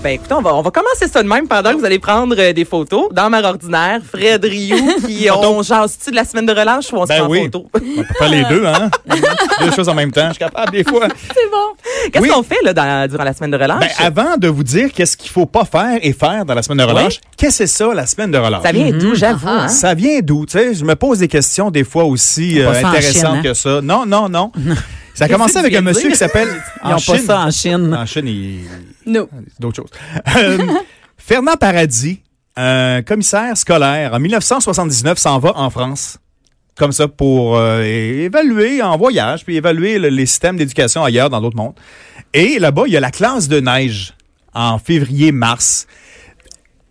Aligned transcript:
Ben 0.00 0.10
écoutez, 0.10 0.32
on 0.32 0.40
va, 0.42 0.54
on 0.54 0.62
va 0.62 0.70
commencer 0.70 1.08
ça 1.08 1.24
de 1.24 1.28
même 1.28 1.48
pendant 1.48 1.72
que 1.72 1.76
vous 1.78 1.84
allez 1.84 1.98
prendre 1.98 2.36
euh, 2.38 2.52
des 2.52 2.64
photos. 2.64 3.08
Dans 3.12 3.28
ma 3.28 3.42
ordinaire, 3.42 4.00
Fred 4.08 4.44
Rioux, 4.44 4.94
qui 5.06 5.28
on 5.28 5.60
jase-tu 5.60 6.10
de 6.12 6.14
la 6.16 6.24
semaine 6.24 6.46
de 6.46 6.52
relâche 6.52 6.92
ou 6.92 6.98
on 6.98 7.02
se 7.02 7.08
Ben 7.08 7.16
prend 7.18 7.26
en 7.26 7.30
oui. 7.30 7.42
photo? 7.42 7.66
On 7.74 7.78
peut 7.80 8.04
faire 8.16 8.28
les 8.28 8.44
deux, 8.44 8.64
hein? 8.64 8.90
deux 9.60 9.72
choses 9.72 9.88
en 9.88 9.94
même 9.94 10.12
temps. 10.12 10.28
Je 10.28 10.34
suis 10.34 10.38
capable 10.38 10.70
des 10.70 10.84
fois. 10.84 11.08
C'est 11.34 11.50
bon. 11.50 12.10
Qu'est-ce 12.12 12.22
Oui. 12.22 12.28
qu'on 12.30 12.44
fait 12.44 12.58
là, 12.62 12.72
dans- 12.72 13.08
durant 13.10 13.24
la 13.24 13.32
semaine 13.32 13.50
de 13.50 13.56
relâche? 13.56 13.80
Ben, 13.98 14.06
avant 14.06 14.36
de 14.36 14.46
vous 14.46 14.62
dire 14.62 14.92
qu'est-ce 14.92 15.16
qu'il 15.16 15.32
faut 15.32 15.46
pas 15.46 15.64
faire 15.64 15.98
et 16.00 16.12
faire 16.12 16.44
dans 16.44 16.54
la 16.54 16.62
semaine 16.62 16.78
de 16.78 16.84
relâche, 16.92 17.18
qu'est-ce 17.36 17.58
que 17.58 17.66
c'est 17.66 17.78
ça, 17.84 17.92
la 17.92 18.06
semaine 18.06 18.30
de 18.30 18.38
relâche? 18.38 18.62
ça 18.62 18.70
vient 18.70 18.90
d'où, 18.92 19.16
j'avoue? 19.16 19.48
hein? 19.48 19.66
Ça 19.66 19.94
vient 19.94 20.20
d'où? 20.22 20.46
Tu 20.46 20.52
sais, 20.58 20.74
je 20.74 20.84
me 20.84 20.94
pose 20.94 21.18
des 21.18 21.28
questions 21.28 21.72
des 21.72 21.82
fois 21.82 22.04
aussi 22.04 22.60
Pas 22.62 22.70
euh, 22.70 22.74
ça 22.74 22.86
en 22.86 22.90
intéressantes 22.90 23.36
hein? 23.38 23.42
que 23.42 23.52
ça. 23.54 23.80
Non, 23.82 24.06
non, 24.06 24.28
non. 24.28 24.52
Ça 25.18 25.24
a 25.24 25.28
commencé 25.28 25.56
avec 25.58 25.74
un 25.74 25.80
monsieur 25.80 26.10
qui 26.10 26.16
s'appelle... 26.16 26.48
Ils 26.84 26.90
n'ont 26.90 26.94
pas 26.96 27.18
ça 27.18 27.40
en 27.40 27.50
Chine. 27.50 27.94
En 27.94 28.06
Chine, 28.06 28.26
il... 28.26 28.60
Non. 29.06 29.28
c'est 29.32 29.60
d'autres 29.60 29.76
choses. 29.76 29.90
Euh, 30.36 30.58
Fernand 31.16 31.56
Paradis, 31.56 32.20
un 32.56 33.02
commissaire 33.02 33.56
scolaire, 33.56 34.14
en 34.14 34.20
1979, 34.20 35.18
s'en 35.18 35.38
va 35.38 35.52
en 35.56 35.70
France. 35.70 36.18
Comme 36.76 36.92
ça, 36.92 37.08
pour 37.08 37.56
euh, 37.56 37.82
évaluer 37.82 38.80
en 38.82 38.96
voyage, 38.96 39.44
puis 39.44 39.56
évaluer 39.56 39.98
le- 39.98 40.08
les 40.08 40.26
systèmes 40.26 40.56
d'éducation 40.56 41.02
ailleurs 41.04 41.28
dans 41.30 41.40
d'autres 41.40 41.56
mondes. 41.56 41.74
Et 42.32 42.58
là-bas, 42.60 42.84
il 42.86 42.92
y 42.92 42.96
a 42.96 43.00
la 43.00 43.10
classe 43.10 43.48
de 43.48 43.58
neige 43.60 44.14
en 44.54 44.78
février-mars. 44.78 45.86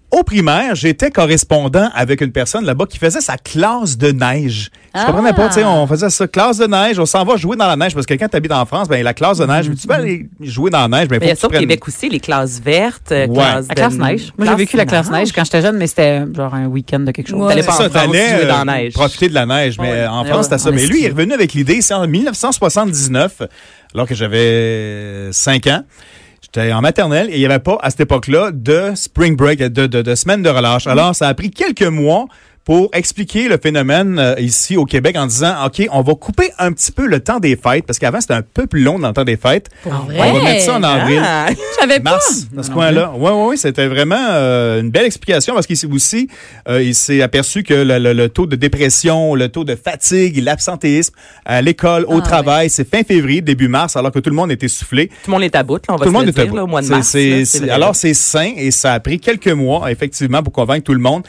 Au 0.10 0.24
primaire, 0.24 0.74
j'étais 0.74 1.12
correspondant 1.12 1.90
avec 1.94 2.22
une 2.22 2.32
personne 2.32 2.64
là-bas 2.66 2.86
qui 2.86 2.98
faisait 2.98 3.20
sa 3.20 3.36
classe 3.38 3.98
de 3.98 4.12
neige. 4.14 4.70
Je 4.96 5.06
comprenais 5.06 5.34
pas, 5.34 5.50
tu 5.50 5.56
sais, 5.56 5.64
on 5.66 5.86
faisait 5.86 6.10
ça, 6.10 6.28
classe 6.30 6.58
de 6.60 6.66
neige, 6.66 6.98
on 6.98 7.06
s'en 7.06 7.26
va 7.26 7.36
jouer 7.36 7.58
dans 7.58 7.68
la 7.68 7.76
neige, 7.76 7.94
parce 7.94 8.06
que 8.06 8.14
quand 8.14 8.30
tu 8.30 8.38
habites 8.38 8.54
en 8.54 8.66
France, 8.66 8.88
ben 8.88 9.04
la 9.04 9.14
classe 9.14 9.38
de 9.40 9.46
neige, 9.46 9.70
tu 9.80 9.86
vas 9.86 9.96
aller 9.96 10.28
jouer 10.40 10.72
dans 10.72 10.88
la 10.88 11.00
neige, 11.00 11.10
ben 11.10 11.20
Mais 11.20 11.28
il 11.28 11.30
y 11.30 11.32
faut 11.32 11.38
a 11.38 11.42
ça 11.42 11.48
au 11.48 11.50
prennes- 11.50 11.60
Québec 11.60 11.86
aussi, 11.88 12.08
les 12.10 12.22
classes 12.22 12.60
vertes, 12.62 13.12
euh, 13.12 13.28
Ouais. 13.28 13.34
classes 13.36 13.68
La 13.68 13.76
de- 13.76 13.80
classe 13.80 13.94
neige. 13.96 14.34
Moi, 14.38 14.48
j'ai 14.48 14.56
vécu 14.56 14.78
la 14.78 14.86
classe 14.86 15.12
neige 15.12 15.34
quand 15.34 15.44
j'étais 15.44 15.62
jeune, 15.62 15.78
mais 15.78 15.88
c'était 15.88 16.24
genre 16.34 16.56
un 16.56 16.68
week-end 16.68 17.02
de 17.02 17.12
quelque 17.12 17.28
chose. 17.30 17.48
T'allais 17.50 17.62
C'est 17.62 17.68
pas 17.68 17.74
en 17.74 17.78
ça, 17.78 17.90
France 17.90 17.94
t'allais 18.08 18.30
jouer 18.30 18.46
euh, 18.46 18.48
dans 18.48 18.64
la 18.64 18.78
neige. 18.78 18.94
profiter 18.94 19.28
de 19.30 19.34
la 19.34 19.46
neige. 19.46 19.78
Mais 19.78 19.92
Ouais. 19.92 19.98
euh, 20.00 20.10
en 20.10 20.24
Ouais, 20.24 20.30
France, 20.30 20.38
ouais, 20.38 20.44
c'était 20.44 20.58
ça. 20.58 20.72
Mais 20.72 20.86
lui, 20.88 21.02
il 21.02 21.06
est 21.06 21.10
revenu 21.10 21.34
avec 21.34 21.54
l'idée, 21.54 21.82
c'est 21.82 21.94
en 21.94 22.08
1979, 22.08 23.42
alors 23.94 24.08
que 24.08 24.16
j'avais 24.16 25.32
5 25.34 25.68
ans. 25.68 25.84
J'étais 26.54 26.72
en 26.72 26.80
maternelle 26.80 27.28
et 27.30 27.36
il 27.36 27.40
n'y 27.40 27.46
avait 27.46 27.60
pas, 27.60 27.78
à 27.82 27.90
cette 27.90 28.00
époque-là, 28.00 28.52
de 28.54 28.94
spring 28.96 29.36
break, 29.36 29.60
de, 29.60 29.86
de, 29.86 30.02
de 30.02 30.16
semaine 30.16 30.42
de 30.42 30.50
relâche. 30.50 30.88
Alors, 30.88 31.14
ça 31.14 31.28
a 31.28 31.34
pris 31.34 31.52
quelques 31.52 31.84
mois 31.84 32.26
pour 32.68 32.90
expliquer 32.92 33.48
le 33.48 33.58
phénomène 33.58 34.20
euh, 34.20 34.36
ici 34.40 34.76
au 34.76 34.84
Québec 34.84 35.16
en 35.18 35.26
disant, 35.26 35.56
OK, 35.66 35.88
on 35.90 36.02
va 36.02 36.16
couper 36.16 36.52
un 36.60 36.74
petit 36.74 36.92
peu 36.92 37.08
le 37.08 37.22
temps 37.22 37.40
des 37.40 37.56
fêtes, 37.56 37.86
parce 37.88 37.98
qu'avant, 37.98 38.20
c'était 38.20 38.34
un 38.34 38.42
peu 38.42 38.68
plus 38.68 38.84
long 38.84 39.00
dans 39.00 39.08
le 39.08 39.14
temps 39.14 39.24
des 39.24 39.38
fêtes. 39.38 39.70
On 39.86 39.90
va 39.90 40.44
mettre 40.44 40.64
ça 40.66 40.76
en 40.78 40.84
avril. 40.84 41.22
Ah, 41.24 41.48
J'avais 41.80 42.02
pas. 42.02 42.12
Mars, 42.12 42.48
dans 42.52 42.64
ce 42.64 42.70
coin-là. 42.70 43.14
Oui, 43.16 43.32
oui, 43.34 43.46
oui, 43.52 43.58
c'était 43.58 43.88
vraiment 43.88 44.18
euh, 44.20 44.82
une 44.82 44.90
belle 44.92 45.06
explication 45.06 45.54
parce 45.54 45.66
qu'il 45.66 45.78
s'est 45.78 45.88
aussi, 45.88 46.28
euh, 46.68 46.84
il 46.84 46.94
s'est 46.94 47.22
aperçu 47.22 47.64
que 47.64 47.74
le, 47.74 48.00
le- 48.00 48.12
le 48.12 48.28
taux 48.28 48.48
de 48.48 48.58
dépression, 48.58 49.34
le 49.34 49.48
taux 49.48 49.64
de 49.64 49.76
fatigue, 49.76 50.44
l'absentéisme 50.44 51.14
à 51.46 51.62
l'école, 51.62 52.04
au 52.10 52.18
Ah, 52.18 52.22
travail, 52.22 52.70
c'est 52.70 52.86
fin 52.86 53.04
février, 53.04 53.40
début 53.40 53.70
mars, 53.70 53.96
alors 53.96 54.12
que 54.12 54.20
tout 54.20 54.30
le 54.30 54.36
monde 54.36 54.52
était 54.52 54.68
soufflé. 54.68 55.08
Tout 55.08 55.14
le 55.28 55.32
monde 55.36 55.44
est 55.44 55.56
à 55.56 55.64
bout, 55.64 55.76
là, 55.88 55.94
on 55.94 55.96
va 55.96 56.04
Tout 56.06 56.12
se 56.12 56.18
monde 56.18 56.26
le 56.26 56.34
dire, 56.34 56.54
là, 56.54 56.66
au 56.66 56.68
mois 56.68 56.82
de 56.82 56.88
mars. 56.90 57.14
vrai. 57.16 57.70
alors, 57.70 57.96
c'est 57.96 58.14
sain 58.14 58.52
et 58.58 58.72
ça 58.72 58.92
a 58.92 59.00
pris 59.00 59.22
quelques 59.22 59.48
mois, 59.48 59.90
effectivement, 59.90 60.44
pour 60.44 60.52
convaincre 60.52 60.84
tout 60.84 60.94
le 60.94 61.00
monde 61.00 61.24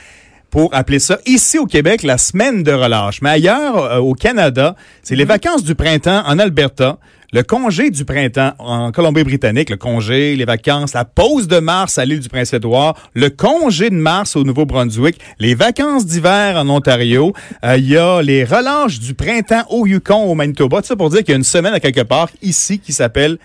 pour 0.51 0.75
appeler 0.75 0.99
ça 0.99 1.19
ici 1.27 1.59
au 1.59 1.67
Québec 1.67 2.03
la 2.03 2.19
semaine 2.19 2.63
de 2.63 2.73
relâche. 2.73 3.21
Mais 3.23 3.31
ailleurs, 3.31 3.77
euh, 3.77 3.99
au 3.99 4.15
Canada, 4.15 4.77
c'est 5.03 5.15
Mhm. 5.15 5.19
les 5.19 5.25
vacances 5.25 5.65
du 5.65 5.75
printemps 5.75 6.23
en 6.27 6.39
Alberta, 6.39 6.99
le 7.31 7.43
congé 7.43 7.91
du 7.91 8.07
printemps 8.07 8.53
en 8.59 8.91
Colombie-Britannique, 8.91 9.69
le 9.69 9.77
congé, 9.77 10.35
les 10.35 10.47
vacances, 10.47 10.95
la 10.95 11.05
pause 11.05 11.47
de 11.47 11.59
mars 11.59 11.99
à 11.99 12.07
l'île 12.07 12.21
du 12.21 12.29
Prince-Édouard, 12.31 12.95
le 13.13 13.29
congé 13.29 13.91
de 13.91 13.97
mars 13.97 14.35
au 14.37 14.45
Nouveau-Brunswick, 14.45 15.19
les 15.39 15.55
vacances 15.55 16.07
d'hiver 16.07 16.57
en 16.57 16.67
Ontario, 16.71 17.35
euh, 17.67 17.77
il 17.77 17.87
y 17.87 17.99
a 17.99 18.23
les 18.23 18.45
relâches 18.45 18.99
du 19.01 19.13
printemps 19.13 19.65
au 19.69 19.87
Yukon, 19.87 20.25
au 20.25 20.35
Manitoba. 20.35 20.81
Tout 20.81 20.87
ça 20.89 20.97
pour 20.97 21.11
dire 21.11 21.19
qu'il 21.21 21.31
y 21.31 21.33
a 21.35 21.37
une 21.37 21.45
semaine 21.45 21.75
à 21.75 21.81
quelque 21.81 22.01
part 22.01 22.31
ici 22.41 22.79
qui 22.79 22.95
s'appelle 22.95 23.37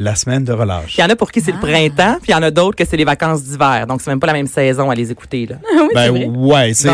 la 0.00 0.14
semaine 0.14 0.44
de 0.44 0.52
relâche. 0.52 0.96
Il 0.96 1.02
y 1.02 1.04
en 1.04 1.10
a 1.10 1.16
pour 1.16 1.30
qui 1.30 1.42
c'est 1.42 1.52
le 1.52 1.58
printemps, 1.58 2.16
puis 2.22 2.30
il 2.30 2.32
y 2.32 2.34
en 2.34 2.42
a 2.42 2.50
d'autres 2.50 2.74
que 2.74 2.86
c'est 2.86 2.96
les 2.96 3.04
vacances 3.04 3.44
d'hiver. 3.44 3.86
Donc, 3.86 4.00
c'est 4.00 4.10
même 4.10 4.18
pas 4.18 4.28
la 4.28 4.32
même 4.32 4.46
saison 4.46 4.88
à 4.88 4.94
les 4.94 5.10
écouter. 5.10 5.46
Là. 5.46 5.56
Ben 5.94 6.10
ouais, 6.36 6.72
c'est 6.72 6.88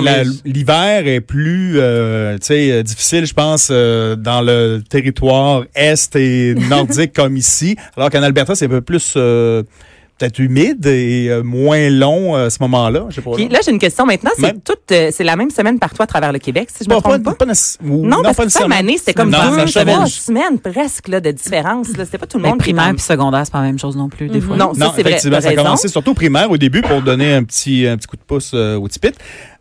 l'hiver 0.45 1.07
est 1.07 1.21
plus 1.21 1.75
euh, 1.77 2.39
tu 2.39 2.47
sais 2.47 2.71
euh, 2.73 2.83
difficile 2.83 3.27
je 3.27 3.35
pense 3.35 3.69
euh, 3.71 4.17
dans 4.17 4.41
le 4.41 4.81
territoire 4.89 5.65
est 5.75 6.17
et 6.17 6.55
nordique 6.55 7.13
comme 7.15 7.37
ici, 7.37 7.77
alors 7.97 8.11
qu'en 8.11 8.23
Alberta 8.23 8.55
c'est 8.55 8.65
un 8.65 8.71
peu 8.71 8.81
plus 8.81 9.15
euh, 9.17 9.63
peut-être 10.19 10.39
humide 10.39 10.87
et 10.87 11.29
euh, 11.29 11.43
moins 11.43 11.91
long 11.91 12.37
euh, 12.37 12.47
à 12.47 12.51
ce 12.51 12.59
moment-là, 12.63 13.05
je 13.11 13.17
sais 13.17 13.21
pas. 13.21 13.33
Puis 13.35 13.45
là. 13.49 13.55
là, 13.55 13.59
j'ai 13.65 13.71
une 13.71 13.79
question 13.79 14.07
maintenant. 14.07 14.31
C'est 14.37 14.43
Même- 14.43 14.61
toute, 14.63 14.91
euh, 14.93 15.11
c'est 15.13 15.25
la 15.25 15.37
même 15.37 15.51
semaine 15.51 15.79
partout 15.79 16.03
à 16.03 16.07
travers 16.07 16.33
le 16.33 16.39
Québec, 16.39 16.69
si 16.75 16.85
je 16.85 16.89
me 16.89 16.95
Bon, 16.95 17.01
trompe 17.03 17.23
pas? 17.23 17.35
pas 17.35 17.45
necess- 17.45 17.77
ou- 17.85 18.07
Non, 18.07 18.23
parce 18.23 18.23
pas 18.23 18.31
que 18.31 18.35
fin 18.37 18.45
nécessairement. 18.45 18.75
année, 18.77 18.97
c'était 18.99 19.13
comme 19.15 19.31
Non, 19.31 19.39
deux, 19.57 19.67
ça 19.67 19.85
trois 19.85 20.07
semaines 20.07 20.59
presque 20.59 21.09
là, 21.09 21.21
de 21.21 21.31
différence. 21.31 21.89
C'était 21.89 22.19
pas 22.19 22.27
tout 22.27 22.39
le 22.39 22.45
monde 22.45 22.59
primaire 22.59 22.91
puis 22.95 23.01
secondaire, 23.03 23.43
c'est 23.45 23.53
pas 23.53 23.61
la 23.61 23.67
même 23.67 23.79
chose 23.79 23.97
non 23.97 24.09
plus, 24.09 24.29
des 24.29 24.41
fois. 24.41 24.57
Non, 24.57 24.73
ça 24.75 24.87
Non, 24.87 24.93
c'est 24.97 25.03
vrai. 25.03 25.19
ça 25.19 25.49
a 25.49 25.55
commencé 25.55 25.89
surtout 25.89 26.15
primaire 26.15 26.51
au 26.51 26.57
début 26.57 26.81
pour 26.83 27.03
donner 27.03 27.35
un 27.35 27.45
petit, 27.45 27.87
un 27.87 27.97
petit 27.97 28.07
coup 28.07 28.17
de 28.17 28.23
pouce 28.27 28.53
euh, 28.55 28.77
au 28.79 28.89
tipit. 28.89 29.13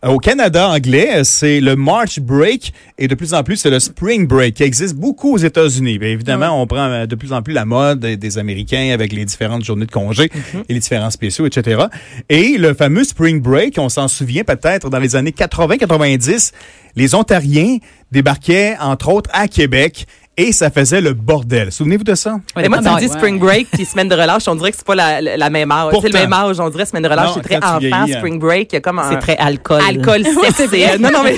Euh, 0.05 0.09
Au 0.09 0.17
Canada 0.17 0.69
anglais, 0.69 1.23
c'est 1.23 1.59
le 1.59 1.75
March 1.75 2.19
Break 2.19 2.73
et 2.97 3.07
de 3.07 3.15
plus 3.15 3.33
en 3.33 3.43
plus, 3.43 3.57
c'est 3.57 3.69
le 3.69 3.79
Spring 3.79 4.27
Break 4.27 4.55
qui 4.55 4.63
existe 4.63 4.95
beaucoup 4.95 5.33
aux 5.33 5.37
États-Unis. 5.37 5.99
Évidemment, 6.01 6.61
on 6.61 6.67
prend 6.67 6.89
euh, 6.89 7.05
de 7.05 7.15
plus 7.15 7.33
en 7.33 7.41
plus 7.41 7.53
la 7.53 7.65
mode 7.65 7.99
des, 7.99 8.17
des 8.17 8.37
Américains 8.37 8.91
avec 8.93 9.11
les 9.11 9.25
différentes 9.25 9.63
journées 9.63 9.85
de 9.85 9.91
congé 9.91 10.29
et 10.69 10.73
les 10.73 10.79
différents 10.79 11.09
spéciaux, 11.09 11.45
etc. 11.45 11.85
Et 12.29 12.57
le 12.57 12.73
fameux 12.73 13.03
Spring 13.03 13.41
Break, 13.41 13.75
on 13.77 13.89
s'en 13.89 14.07
souvient 14.07 14.43
peut-être 14.43 14.89
dans 14.89 14.99
les 14.99 15.15
années 15.15 15.31
80-90, 15.31 16.51
les 16.95 17.15
Ontariens 17.15 17.77
débarquaient 18.11 18.77
entre 18.79 19.09
autres 19.09 19.29
à 19.33 19.47
Québec 19.47 20.05
et 20.37 20.51
ça 20.51 20.69
faisait 20.69 21.01
le 21.01 21.13
bordel. 21.13 21.71
Souvenez-vous 21.71 22.03
de 22.03 22.15
ça? 22.15 22.37
Mais 22.55 22.67
moi, 22.67 22.79
tu 22.79 22.89
me 22.89 22.99
dis 22.99 23.05
ouais. 23.07 23.11
spring 23.11 23.39
break 23.39 23.67
puis 23.71 23.85
semaine 23.85 24.09
de 24.09 24.15
relâche, 24.15 24.47
on 24.47 24.55
dirait 24.55 24.71
que 24.71 24.77
c'est 24.77 24.85
pas 24.85 24.95
la, 24.95 25.49
même 25.49 25.71
âge. 25.71 25.93
C'est 26.01 26.09
le 26.09 26.13
même 26.19 26.33
âge, 26.33 26.59
on 26.59 26.69
dirait 26.69 26.85
semaine 26.85 27.03
de 27.03 27.09
relâche, 27.09 27.31
c'est 27.35 27.41
très 27.41 27.57
enfant. 27.57 27.79
hein. 27.81 28.05
Spring 28.07 28.39
break, 28.39 28.73
il 28.73 28.75
y 28.75 28.77
a 28.77 28.81
comme 28.81 28.99
un 28.99 29.09
C'est 29.09 29.19
très 29.19 29.37
alcool. 29.37 29.81
alcool 29.87 30.21
et- 30.73 30.97
non, 30.97 31.09
non, 31.11 31.23
mais. 31.23 31.37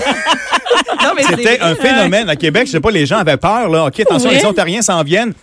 c'est 1.23 1.35
C'était 1.35 1.59
un 1.61 1.75
phénomène 1.75 2.29
à 2.29 2.35
Québec. 2.35 2.67
Je 2.67 2.71
sais 2.73 2.79
pas, 2.79 2.91
les 2.91 3.05
gens 3.05 3.17
avaient 3.17 3.37
peur. 3.37 3.69
Là. 3.69 3.85
OK, 3.85 3.99
attention, 3.99 4.29
Ouais. 4.29 4.35
les 4.37 4.45
Ontariens 4.45 4.81
s'en 4.81 5.03
viennent. 5.03 5.33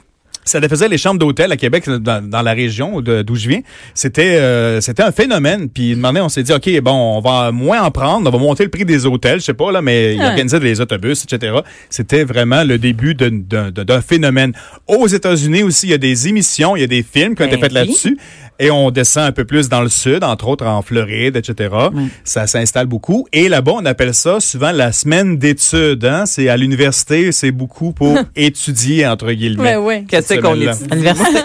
Ça 0.44 0.60
faisait 0.69 0.88
les 0.88 0.99
chambres 0.99 1.19
d'hôtel 1.19 1.50
à 1.53 1.56
Québec, 1.56 1.88
dans, 1.88 2.22
dans 2.28 2.43
la 2.43 2.53
région 2.53 3.00
d'où 3.00 3.34
je 3.34 3.49
viens. 3.49 3.60
C'était 3.94 4.37
euh, 4.41 4.81
c'était 4.81 5.03
un 5.03 5.12
phénomène. 5.12 5.69
Puis, 5.69 5.93
une 5.93 6.03
donné, 6.03 6.21
on 6.21 6.28
s'est 6.28 6.43
dit, 6.43 6.53
OK, 6.53 6.69
bon, 6.82 6.93
on 7.16 7.21
va 7.21 7.50
moins 7.53 7.82
en 7.82 7.91
prendre. 7.91 8.28
On 8.28 8.32
va 8.32 8.38
monter 8.38 8.65
le 8.65 8.71
prix 8.71 8.84
des 8.84 9.06
hôtels. 9.06 9.41
Je 9.41 9.44
sais 9.47 9.55
pas, 9.55 9.72
là, 9.72 9.81
mais 9.82 10.15
ils 10.15 10.21
Ouais. 10.21 10.27
organisaient 10.27 10.60
des 10.60 10.81
autobus, 10.81 11.25
etc. 11.25 11.56
C'était 11.91 12.25
vraiment 12.25 12.62
le 12.65 12.78
début 12.78 13.15
d'un- 13.15 14.00
phénomène. 14.00 14.53
Aux 14.87 15.06
États-Unis 15.06 15.62
aussi, 15.62 15.87
il 15.87 15.91
y 15.91 15.94
a 15.94 15.99
des 15.99 16.28
émissions, 16.28 16.76
il 16.76 16.81
y 16.81 16.84
a 16.84 16.87
des 16.88 17.03
films 17.03 17.34
qui 17.34 17.43
ont 17.43 17.47
été 17.47 17.56
Ben 17.56 17.62
faits 17.62 17.72
oui. 17.72 17.78
là-dessus. 17.78 18.19
Et 18.61 18.71
on 18.71 18.93
descend 18.93 19.25
un 19.25 19.32
peu 19.32 19.44
plus 19.44 19.69
dans 19.69 19.81
le 19.81 19.88
sud, 19.88 20.23
entre 20.23 20.47
autres 20.47 20.64
en 20.64 20.81
Floride, 20.81 21.35
etc. 21.37 21.75
Ça 22.23 22.47
s'installe 22.47 22.87
beaucoup. 22.87 23.26
Et 23.32 23.49
là-bas, 23.49 23.73
on 23.76 23.85
appelle 23.85 24.14
ça 24.14 24.38
souvent 24.38 24.70
la 24.70 24.93
semaine 24.93 25.38
d'études. 25.38 26.05
Hein? 26.05 26.25
C'est 26.26 26.49
à 26.49 26.56
l'université, 26.56 27.32
c'est 27.32 27.50
beaucoup 27.50 27.93
pour 27.93 28.17
étudier, 28.37 29.08
entre 29.08 29.32
guillemets. 29.32 29.75
ouais. 29.76 30.05
Qu'est-ce 30.08 30.33
qu'on 30.40 30.54
étudie? 30.54 30.88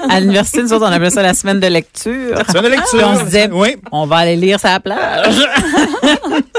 À 0.09 0.19
l'université, 0.19 0.61
nous 0.61 0.73
autres, 0.73 0.85
on 0.85 0.91
appelait 0.91 1.09
ça 1.09 1.21
la 1.21 1.33
semaine 1.33 1.59
de 1.59 1.67
lecture. 1.67 2.37
Semaine 2.47 2.63
de 2.63 2.69
lecture. 2.69 2.99
Puis 2.99 3.03
on 3.03 3.19
se 3.19 3.23
disait, 3.25 3.49
oui, 3.51 3.75
on 3.91 4.05
va 4.05 4.17
aller 4.17 4.35
lire 4.35 4.59
ça 4.59 4.69
à 4.69 4.73
la 4.73 4.79
plage. 4.79 5.35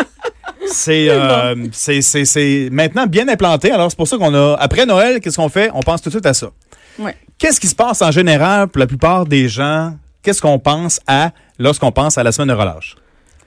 c'est 0.66 1.08
euh, 1.08 1.54
c'est 1.72 2.00
c'est 2.00 2.24
c'est 2.24 2.68
maintenant 2.70 3.06
bien 3.06 3.28
implanté. 3.28 3.70
Alors 3.70 3.90
c'est 3.90 3.96
pour 3.96 4.08
ça 4.08 4.16
qu'on 4.16 4.34
a 4.34 4.56
après 4.58 4.86
Noël, 4.86 5.20
qu'est-ce 5.20 5.36
qu'on 5.36 5.48
fait? 5.48 5.70
On 5.74 5.80
pense 5.80 6.02
tout 6.02 6.08
de 6.08 6.14
suite 6.14 6.26
à 6.26 6.34
ça. 6.34 6.50
Ouais. 6.98 7.16
Qu'est-ce 7.38 7.60
qui 7.60 7.66
se 7.66 7.74
passe 7.74 8.02
en 8.02 8.10
général 8.10 8.68
pour 8.68 8.80
la 8.80 8.86
plupart 8.86 9.26
des 9.26 9.48
gens? 9.48 9.94
Qu'est-ce 10.22 10.42
qu'on 10.42 10.58
pense 10.58 11.00
à 11.06 11.30
lorsqu'on 11.58 11.92
pense 11.92 12.18
à 12.18 12.22
la 12.22 12.32
semaine 12.32 12.48
de 12.48 12.54
relâche? 12.54 12.96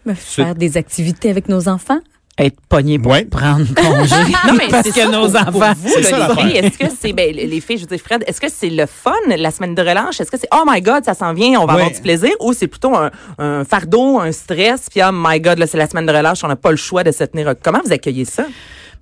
Ben, 0.05 0.15
Faire 0.15 0.55
des 0.55 0.77
activités 0.77 1.29
avec 1.29 1.47
nos 1.47 1.67
enfants. 1.69 1.99
Être 2.39 2.57
pogné 2.67 2.97
pour 2.97 3.11
Ouais. 3.11 3.25
prendre 3.25 3.63
congé. 3.75 4.15
Non, 4.47 4.53
mais 4.57 4.67
parce 4.69 4.83
c'est 4.87 4.91
que 4.93 5.01
ça, 5.01 5.07
nos 5.07 5.29
pour- 5.29 5.39
enfants. 5.39 5.51
Pour 5.51 5.61
vous, 5.75 5.89
C'est 5.89 6.01
là, 6.01 6.09
ça, 6.09 6.15
les 6.15 6.19
l'affaire. 6.27 6.43
filles, 6.47 6.57
est-ce 6.57 6.77
que 6.79 6.85
c'est, 6.99 7.13
ben, 7.13 7.31
les 7.35 7.61
filles, 7.61 7.77
je 7.77 7.81
veux 7.83 7.95
dire, 7.95 7.99
Fred, 8.03 8.23
est-ce 8.25 8.41
que 8.41 8.47
c'est 8.51 8.69
le 8.71 8.85
fun, 8.87 9.11
la 9.27 9.51
semaine 9.51 9.75
de 9.75 9.81
relâche? 9.81 10.19
Est-ce 10.19 10.31
que 10.31 10.37
c'est, 10.39 10.47
oh 10.53 10.63
my 10.67 10.81
God, 10.81 11.05
ça 11.05 11.13
s'en 11.13 11.33
vient, 11.33 11.59
on 11.61 11.65
va 11.65 11.75
Ouais. 11.75 11.81
avoir 11.81 11.91
du 11.95 12.01
plaisir? 12.01 12.31
Ou 12.39 12.53
c'est 12.53 12.67
plutôt 12.67 12.95
un, 12.95 13.11
un 13.37 13.63
fardeau, 13.65 14.19
un 14.19 14.31
stress, 14.31 14.87
puis 14.89 15.01
oh 15.03 15.11
my 15.13 15.39
God, 15.39 15.59
là, 15.59 15.67
c'est 15.67 15.77
la 15.77 15.87
semaine 15.87 16.07
de 16.07 16.11
relâche, 16.11 16.43
on 16.43 16.47
n'a 16.47 16.55
pas 16.55 16.71
le 16.71 16.77
choix 16.77 17.03
de 17.03 17.11
se 17.11 17.23
tenir. 17.23 17.53
Comment 17.61 17.81
vous 17.85 17.91
accueillez 17.93 18.25
ça? 18.25 18.45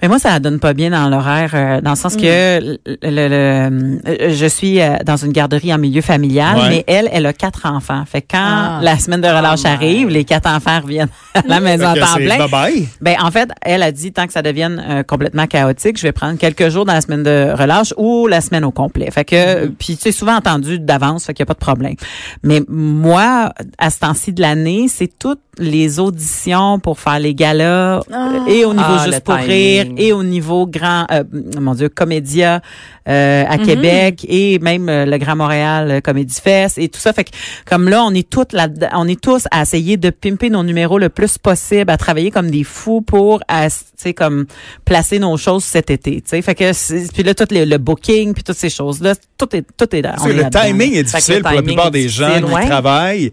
Mais 0.02 0.08
moi, 0.08 0.20
ça 0.20 0.40
donne 0.40 0.60
pas 0.60 0.74
bien 0.74 0.90
dans 0.90 1.10
l'horaire, 1.10 1.52
euh, 1.54 1.82
dans 1.82 1.92
le 1.92 1.96
sens 1.96 2.16
que 2.16 2.22
le, 2.60 2.80
le- 2.86 2.98
le- 3.04 4.00
euh, 4.08 4.34
je 4.34 4.46
suis 4.48 4.82
euh, 4.82 4.98
dans 5.06 5.18
une 5.18 5.32
garderie 5.32 5.74
en 5.74 5.78
milieu 5.78 6.02
familial, 6.02 6.58
Ouais. 6.58 6.70
mais 6.70 6.84
elle, 6.88 7.10
elle 7.12 7.26
a 7.26 7.34
quatre 7.34 7.66
enfants. 7.66 8.04
Fait 8.06 8.22
que 8.22 8.28
quand 8.32 8.40
Ah. 8.42 8.80
la 8.82 8.98
semaine 8.98 9.22
de 9.22 9.28
relâche 9.28 9.60
Oh 9.64 9.68
my. 9.68 9.74
arrive, 9.74 10.10
les 10.10 10.24
quatre 10.26 10.50
enfants 10.50 10.80
reviennent 10.82 11.10
à 11.36 11.42
la 11.48 11.60
maison 11.60 11.88
à 11.88 11.94
que 11.94 12.00
temps 12.00 12.06
c'est 12.18 12.26
plein. 12.26 12.38
bye-bye. 12.48 12.88
Ben 13.02 13.16
en 13.22 13.32
fait, 13.32 13.50
elle 13.62 13.84
a 13.84 13.92
dit 13.92 14.12
tant 14.12 14.26
que 14.28 14.34
ça 14.34 14.42
devienne 14.42 14.84
euh, 14.90 15.04
complètement 15.04 15.46
chaotique, 15.48 15.98
je 15.98 16.04
vais 16.04 16.12
prendre 16.12 16.38
quelques 16.38 16.70
jours 16.70 16.86
dans 16.86 16.94
la 16.94 17.02
semaine 17.02 17.24
de 17.24 17.52
relâche 17.58 17.94
ou 17.98 18.28
la 18.28 18.42
semaine 18.42 18.66
au 18.66 18.72
complet. 18.72 19.10
Fait 19.12 19.26
que 19.26 19.68
puis 19.68 19.96
tu 19.98 20.02
sais 20.04 20.12
souvent 20.12 20.36
entendu 20.36 20.80
d'avance, 20.80 21.26
fait 21.26 21.34
qu'il 21.34 21.42
y 21.42 21.44
a 21.44 21.48
pas 21.48 21.54
de 21.54 21.60
problème. 21.60 21.96
Mais 22.44 22.62
moi 22.68 23.54
à 23.78 23.90
ce 23.90 24.00
temps-ci 24.00 24.34
de 24.34 24.42
l'année, 24.42 24.88
c'est 24.88 25.12
toutes 25.20 25.40
les 25.58 26.00
auditions 26.00 26.80
pour 26.80 27.00
faire 27.00 27.20
les 27.20 27.36
galas 27.36 28.00
euh, 28.00 28.46
et 28.48 28.64
au 28.64 28.74
niveau 28.74 28.86
Ah, 28.88 29.06
juste 29.06 29.20
pour 29.24 29.36
timing. 29.38 29.50
rire 29.50 29.86
et 29.98 30.14
au 30.14 30.24
niveau 30.24 30.66
grand 30.66 31.06
euh, 31.12 31.24
mon 31.60 31.76
dieu 31.76 31.90
comédia 31.90 32.62
euh, 33.10 33.44
à 33.48 33.58
Québec 33.58 34.26
et 34.30 34.60
même 34.60 34.88
euh, 34.88 35.06
le 35.06 35.18
Grand 35.18 35.36
Montréal 35.36 35.92
euh, 35.92 36.00
Comedy 36.02 36.40
Fest 36.42 36.78
et 36.78 36.88
tout 36.88 37.00
ça 37.02 37.12
fait 37.14 37.26
que 37.26 37.32
comme 37.66 37.90
là 37.90 38.02
on 38.04 38.14
est 38.14 38.30
toutes 38.30 38.54
là 38.54 38.70
on 38.94 39.08
est 39.08 39.20
tous 39.20 39.44
à 39.52 39.64
essayer 39.64 39.98
de 39.98 40.10
pimper 40.10 40.50
nos 40.50 40.64
numéros 40.64 40.98
le 41.00 41.10
plus 41.10 41.38
possible 41.38 41.92
à 41.92 41.98
travailler 41.98 42.32
comme 42.32 42.50
des 42.50 42.64
fous 42.64 43.02
pour 43.02 43.40
tu 43.40 43.70
sais 43.98 44.14
comme 44.14 44.46
placer 44.86 45.20
nos 45.20 45.36
choses 45.36 45.64
cet 45.66 45.90
été 45.90 46.22
tu 46.22 46.30
sais 46.30 46.42
fait 46.42 46.56
que 46.56 46.72
c'est- 46.74 47.12
puis 47.14 47.24
là 47.24 47.34
tout 47.34 47.46
le, 47.52 47.66
le 47.66 47.78
booking 47.78 48.34
puis 48.34 48.44
toutes 48.44 48.58
ces 48.58 48.70
choses 48.70 49.02
là 49.02 49.16
tout 49.38 49.54
est 49.56 49.66
tout 49.76 49.94
est 49.96 50.02
là 50.02 50.16
on 50.20 50.24
C'est 50.24 50.30
est 50.32 50.44
le 50.44 50.50
timing 50.50 50.94
est 50.94 51.04
difficile 51.04 51.36
le 51.38 51.42
pour 51.42 51.52
la 51.52 51.62
plupart 51.62 51.92
des 51.92 52.08
gens 52.08 52.38
qui 52.38 52.44
ouais. 52.54 52.66
travaillent. 52.68 53.32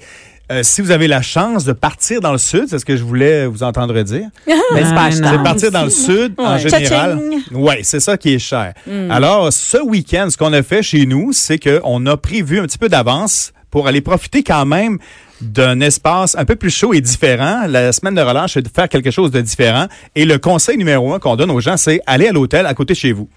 Euh, 0.50 0.62
si 0.62 0.80
vous 0.80 0.90
avez 0.90 1.08
la 1.08 1.20
chance 1.20 1.64
de 1.64 1.72
partir 1.72 2.20
dans 2.22 2.32
le 2.32 2.38
sud, 2.38 2.66
c'est 2.68 2.78
ce 2.78 2.84
que 2.84 2.96
je 2.96 3.04
voulais 3.04 3.46
vous 3.46 3.62
entendre 3.62 4.00
dire. 4.02 4.28
Mais 4.46 4.54
c'est 4.84 4.94
pas 4.94 5.08
Ah. 5.08 5.10
C'est 5.10 5.42
partir 5.42 5.70
dans 5.70 5.84
le 5.84 5.90
sud 5.90 6.34
en 6.38 6.56
général. 6.56 7.20
Ouais, 7.52 7.80
c'est 7.82 8.00
ça 8.00 8.16
qui 8.16 8.34
est 8.34 8.38
cher. 8.38 8.72
Hmm. 8.86 9.10
Alors, 9.10 9.52
ce 9.52 9.76
week-end, 9.78 10.28
ce 10.30 10.38
qu'on 10.38 10.52
a 10.54 10.62
fait 10.62 10.82
chez 10.82 11.04
nous, 11.04 11.32
c'est 11.32 11.58
qu'on 11.58 12.06
a 12.06 12.16
prévu 12.16 12.60
un 12.60 12.62
petit 12.62 12.78
peu 12.78 12.88
d'avance 12.88 13.52
pour 13.70 13.86
aller 13.86 14.00
profiter 14.00 14.42
quand 14.42 14.64
même 14.64 14.98
d'un 15.42 15.80
espace 15.80 16.34
un 16.36 16.44
peu 16.46 16.56
plus 16.56 16.70
chaud 16.70 16.94
et 16.94 17.00
différent. 17.02 17.66
La 17.68 17.92
semaine 17.92 18.14
de 18.14 18.22
relâche, 18.22 18.54
c'est 18.54 18.62
de 18.62 18.68
faire 18.68 18.88
quelque 18.88 19.10
chose 19.10 19.30
de 19.30 19.40
différent. 19.42 19.86
Et 20.14 20.24
le 20.24 20.38
conseil 20.38 20.78
numéro 20.78 21.12
un 21.12 21.18
qu'on 21.18 21.36
donne 21.36 21.50
aux 21.50 21.60
gens, 21.60 21.76
c'est 21.76 22.00
aller 22.06 22.28
à 22.28 22.32
l'hôtel 22.32 22.64
à 22.64 22.72
côté 22.72 22.94
de 22.94 22.98
chez 22.98 23.12
vous. 23.12 23.28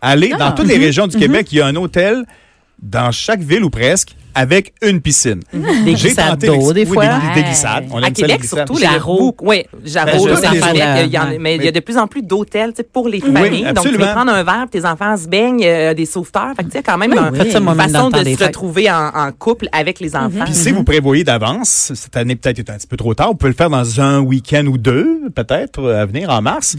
Aller 0.00 0.30
dans 0.38 0.52
toutes 0.52 0.68
les 0.68 0.78
régions 0.78 1.06
du 1.06 1.16
Québec, 1.18 1.48
il 1.52 1.58
y 1.58 1.60
a 1.60 1.66
un 1.66 1.76
hôtel 1.76 2.24
dans 2.82 3.10
chaque 3.10 3.40
ville 3.40 3.64
ou 3.64 3.70
presque 3.70 4.14
avec 4.38 4.74
une 4.82 5.00
piscine. 5.00 5.40
Des 5.50 5.96
J'ai 5.96 6.08
glissades 6.08 6.32
tenté 6.38 6.46
d'eau, 6.48 6.72
des 6.74 6.84
oui, 6.84 6.92
fois. 6.92 7.06
des, 7.06 7.10
des 7.34 7.40
Ouais. 7.40 7.46
glissades. 7.46 7.86
On 7.90 7.96
à 7.96 7.98
aime 8.00 8.02
ça, 8.02 8.08
les 8.08 8.12
Québec, 8.12 8.40
glissades. 8.40 8.66
surtout, 8.68 8.78
Jarreau. 8.78 9.34
les 9.40 9.46
Oui, 9.46 9.62
Jarreau, 9.86 10.26
Ben, 10.26 10.36
Québec, 10.36 11.06
il 11.06 11.10
y 11.12 11.18
en 11.18 11.26
mais 11.40 11.56
il 11.56 11.64
y 11.64 11.68
a 11.68 11.72
de 11.72 11.80
plus 11.80 11.96
en 11.96 12.06
plus 12.06 12.20
d'hôtels 12.22 12.72
tu 12.72 12.76
sais, 12.76 12.82
pour 12.82 13.08
les 13.08 13.22
Oui, 13.24 13.32
familles. 13.32 13.62
Donc, 13.62 13.72
tu 13.72 13.78
absolument. 13.78 14.04
veux 14.06 14.12
prendre 14.12 14.32
un 14.32 14.42
verre, 14.42 14.66
tes 14.70 14.84
enfants 14.84 15.16
se 15.16 15.26
baignent, 15.26 15.64
euh, 15.64 15.94
des 15.94 16.04
sauveteurs. 16.04 16.52
Fait 16.54 16.64
que, 16.64 16.68
tu 16.68 16.76
sais, 16.76 16.82
quand 16.82 16.98
même, 16.98 17.12
Oui, 17.12 17.18
un- 17.18 17.32
faites 17.32 17.50
ça 17.52 17.58
une 17.58 17.64
moi-même 17.64 17.86
dans 17.86 17.92
façon 17.94 18.06
le 18.08 18.12
temps 18.12 18.18
de 18.18 18.24
des 18.24 18.32
se 18.34 18.38
fêtes. 18.38 18.46
retrouver 18.48 18.90
en, 18.90 19.06
en 19.08 19.32
couple 19.32 19.68
avec 19.72 20.00
les 20.00 20.14
enfants. 20.14 20.44
Puis 20.44 20.54
si 20.54 20.70
vous 20.70 20.84
prévoyez 20.84 21.24
d'avance, 21.24 21.92
cette 21.94 22.16
année 22.18 22.36
peut-être 22.36 22.58
est 22.58 22.68
un 22.70 22.76
petit 22.76 22.86
peu 22.86 22.98
trop 22.98 23.14
tard, 23.14 23.28
vous 23.28 23.36
pouvez 23.36 23.52
le 23.52 23.56
faire 23.56 23.70
dans 23.70 24.00
un 24.02 24.18
week-end 24.20 24.66
ou 24.66 24.76
deux, 24.76 25.30
peut-être, 25.34 25.80
euh, 25.80 26.02
à 26.02 26.04
venir 26.04 26.28
en 26.28 26.42
mars. 26.42 26.76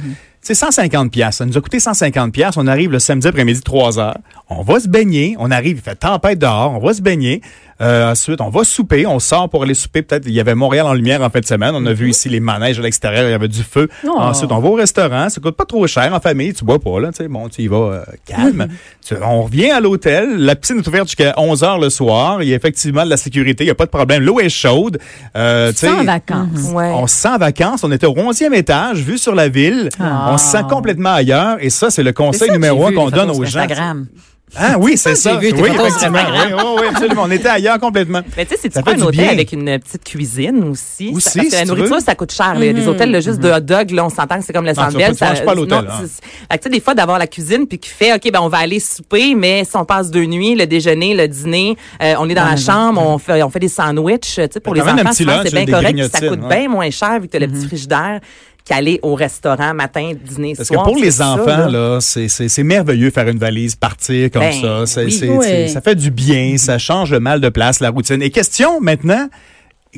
C'est 0.47 0.53
150 0.53 1.11
pièces. 1.11 1.35
Ça 1.35 1.45
nous 1.45 1.57
a 1.57 1.59
coûté 1.59 1.77
150 1.77 2.31
pièces. 2.31 2.55
On 2.55 2.67
arrive 2.67 2.89
le 2.89 2.99
samedi 2.99 3.27
après-midi 3.27 3.59
3 3.59 3.99
heures. 3.99 4.17
On 4.49 4.61
va 4.61 4.79
se 4.79 4.87
baigner. 4.87 5.35
On 5.39 5.51
arrive, 5.51 5.75
il 5.75 5.81
fait 5.81 5.97
tempête 5.97 6.39
dehors. 6.39 6.71
On 6.71 6.79
va 6.79 6.93
se 6.93 7.01
baigner. 7.01 7.41
Euh, 7.79 8.11
ensuite, 8.11 8.41
on 8.41 8.49
va 8.49 8.63
souper. 8.63 9.05
On 9.05 9.19
sort 9.19 9.49
pour 9.49 9.63
aller 9.63 9.73
souper. 9.73 10.01
Peut-être, 10.01 10.25
il 10.27 10.33
y 10.33 10.39
avait 10.39 10.55
Montréal 10.55 10.85
en 10.87 10.93
lumière 10.93 11.21
en 11.21 11.29
fin 11.29 11.39
de 11.39 11.45
semaine. 11.45 11.71
On 11.75 11.85
a 11.85 11.93
vu 11.93 12.09
ici 12.09 12.27
les 12.29 12.39
manèges 12.39 12.79
à 12.79 12.81
l'extérieur. 12.81 13.27
Il 13.27 13.31
y 13.31 13.33
avait 13.33 13.47
du 13.47 13.61
feu. 13.63 13.87
Oh. 14.05 14.15
Ensuite, 14.17 14.51
on 14.51 14.59
va 14.59 14.69
au 14.69 14.73
restaurant. 14.73 15.29
Ça 15.29 15.39
coûte 15.39 15.55
pas 15.55 15.65
trop 15.65 15.85
cher 15.87 16.13
en 16.13 16.19
famille. 16.19 16.53
Tu 16.53 16.65
bois 16.65 16.79
pas, 16.79 16.99
là. 16.99 17.09
Tu 17.11 17.17
sais, 17.17 17.27
bon, 17.27 17.47
tu 17.49 17.61
y 17.61 17.67
vas 17.67 17.77
euh, 17.77 18.03
calme. 18.25 18.67
Tu- 19.05 19.15
on 19.21 19.43
revient 19.43 19.71
à 19.71 19.79
l'hôtel. 19.79 20.37
La 20.37 20.55
piscine 20.55 20.79
est 20.79 20.87
ouverte 20.87 21.07
jusqu'à 21.07 21.33
11 21.37 21.63
heures 21.63 21.77
le 21.79 21.89
soir. 21.89 22.41
Il 22.41 22.49
y 22.49 22.53
a 22.53 22.55
effectivement 22.55 23.05
de 23.05 23.09
la 23.09 23.17
sécurité. 23.17 23.63
Il 23.63 23.67
y 23.67 23.71
a 23.71 23.75
pas 23.75 23.85
de 23.85 23.91
problème. 23.91 24.23
L'eau 24.23 24.39
est 24.39 24.49
chaude. 24.49 24.99
Euh, 25.35 25.71
Sans 25.75 26.03
vacances. 26.03 26.71
Ouais. 26.73 26.91
on 26.95 27.05
se 27.07 27.15
sent 27.15 27.27
en 27.29 27.37
vacances. 27.37 27.83
On 27.83 27.91
était 27.91 28.07
au 28.07 28.13
11e 28.15 28.53
étage, 28.53 28.99
vue 28.99 29.17
sur 29.17 29.35
la 29.35 29.49
ville. 29.49 29.89
Ah. 29.99 30.29
On 30.31 30.37
se 30.37 30.45
sent 30.47 30.63
complètement 30.69 31.13
ailleurs. 31.13 31.57
Et 31.59 31.69
ça, 31.69 31.89
c'est 31.91 32.03
le 32.03 32.11
conseil 32.13 32.49
numéro 32.51 32.85
un 32.85 32.89
vu, 32.89 32.95
qu'on 32.95 33.09
donne 33.09 33.29
aux 33.29 33.43
gens. 33.45 33.59
Instagram. 33.59 34.07
Ah 34.55 34.75
oui, 34.79 34.93
c'est 34.95 35.15
ça, 35.15 35.35
vu 35.35 35.51
oui, 35.53 35.69
effectivement. 35.69 36.19
Oui, 36.31 36.53
oui, 36.53 36.63
oui, 36.81 36.87
absolument. 36.89 37.23
On 37.25 37.31
était 37.31 37.49
ailleurs 37.49 37.79
complètement. 37.79 38.21
Mais 38.37 38.45
tu 38.45 38.55
sais, 38.55 38.61
si 38.61 38.69
tu 38.69 38.81
prends 38.81 38.91
un 38.93 39.01
hôtel 39.01 39.11
bien. 39.11 39.29
avec 39.29 39.51
une 39.51 39.77
petite 39.77 40.03
cuisine 40.05 40.63
aussi, 40.69 41.11
Aussi, 41.13 41.29
ça, 41.29 41.31
parce 41.33 41.45
que 41.45 41.49
si 41.49 41.55
la 41.55 41.61
tu 41.63 41.67
nourriture, 41.67 41.95
veux. 41.95 42.01
ça 42.01 42.15
coûte 42.15 42.31
cher. 42.31 42.53
là. 42.53 42.59
Il 42.61 42.65
y 42.67 42.69
a 42.69 42.73
des 42.73 42.87
hôtels 42.87 43.11
là, 43.11 43.19
juste 43.19 43.39
de 43.39 43.51
hot 43.51 43.59
dog, 43.59 43.91
là, 43.91 44.05
on 44.05 44.09
s'entend 44.09 44.39
que 44.39 44.45
c'est 44.45 44.53
comme 44.53 44.65
le 44.65 44.73
Centre 44.73 44.91
ça, 45.15 45.29
manges 45.29 45.43
pas 45.43 45.53
l'hôtel, 45.53 45.79
hein. 45.89 45.93
c'est- 46.01 46.23
fait 46.51 46.57
que, 46.57 46.63
tu 46.63 46.63
sais, 46.63 46.69
des 46.69 46.79
fois, 46.79 46.95
d'avoir 46.95 47.19
la 47.19 47.27
cuisine 47.27 47.67
puis 47.67 47.77
qui 47.77 47.89
fait, 47.89 48.13
OK, 48.13 48.31
ben, 48.31 48.39
on 48.41 48.47
va 48.47 48.59
aller 48.59 48.79
souper, 48.79 49.35
mais 49.35 49.63
si 49.65 49.75
on 49.75 49.83
passe 49.85 50.09
deux 50.11 50.25
nuits, 50.25 50.55
le 50.55 50.65
déjeuner, 50.65 51.13
le 51.13 51.27
dîner, 51.27 51.75
euh, 52.01 52.15
on 52.19 52.29
est 52.29 52.33
dans 52.35 52.45
la 52.45 52.55
chambre, 52.55 53.01
on 53.05 53.17
fait, 53.17 53.43
on 53.43 53.49
fait 53.49 53.59
des 53.59 53.67
sandwichs, 53.67 54.21
tu 54.35 54.41
sais, 54.49 54.59
pour 54.61 54.73
les 54.73 54.81
enfants, 54.81 55.11
c'est 55.13 55.25
bien 55.25 55.65
correct, 55.65 55.93
puis 55.99 56.09
ça 56.09 56.27
coûte 56.27 56.47
bien 56.47 56.69
moins 56.69 56.89
cher 56.89 57.19
vu 57.19 57.27
que 57.27 57.31
tu 57.31 57.37
as 57.37 57.41
le 57.41 57.47
petit 57.47 57.67
frigidaire 57.67 58.21
qu'aller 58.67 58.99
au 59.01 59.15
restaurant 59.15 59.73
matin, 59.73 60.11
dîner, 60.23 60.53
Parce 60.55 60.67
soir. 60.67 60.83
que 60.85 60.89
pour 60.91 60.99
les 61.01 61.11
ça, 61.11 61.29
enfants, 61.29 61.67
là, 61.67 61.99
c'est, 62.01 62.27
c'est, 62.27 62.49
c'est 62.49 62.63
merveilleux 62.63 63.09
faire 63.11 63.27
une 63.27 63.39
valise, 63.39 63.75
partir 63.75 64.29
comme 64.31 64.41
Ben, 64.41 64.61
ça. 64.61 64.85
C'est, 64.85 65.05
oui. 65.05 65.11
c'est- 65.11 65.29
Oui. 65.29 65.45
c'est- 65.45 65.67
ça 65.69 65.81
fait 65.81 65.95
du 65.95 66.11
bien, 66.11 66.55
ça 66.57 66.77
change 66.77 67.11
le 67.11 67.19
mal 67.19 67.39
de 67.41 67.49
place, 67.49 67.79
la 67.79 67.89
routine. 67.89 68.21
Et 68.21 68.29
question 68.29 68.79
maintenant 68.81 69.27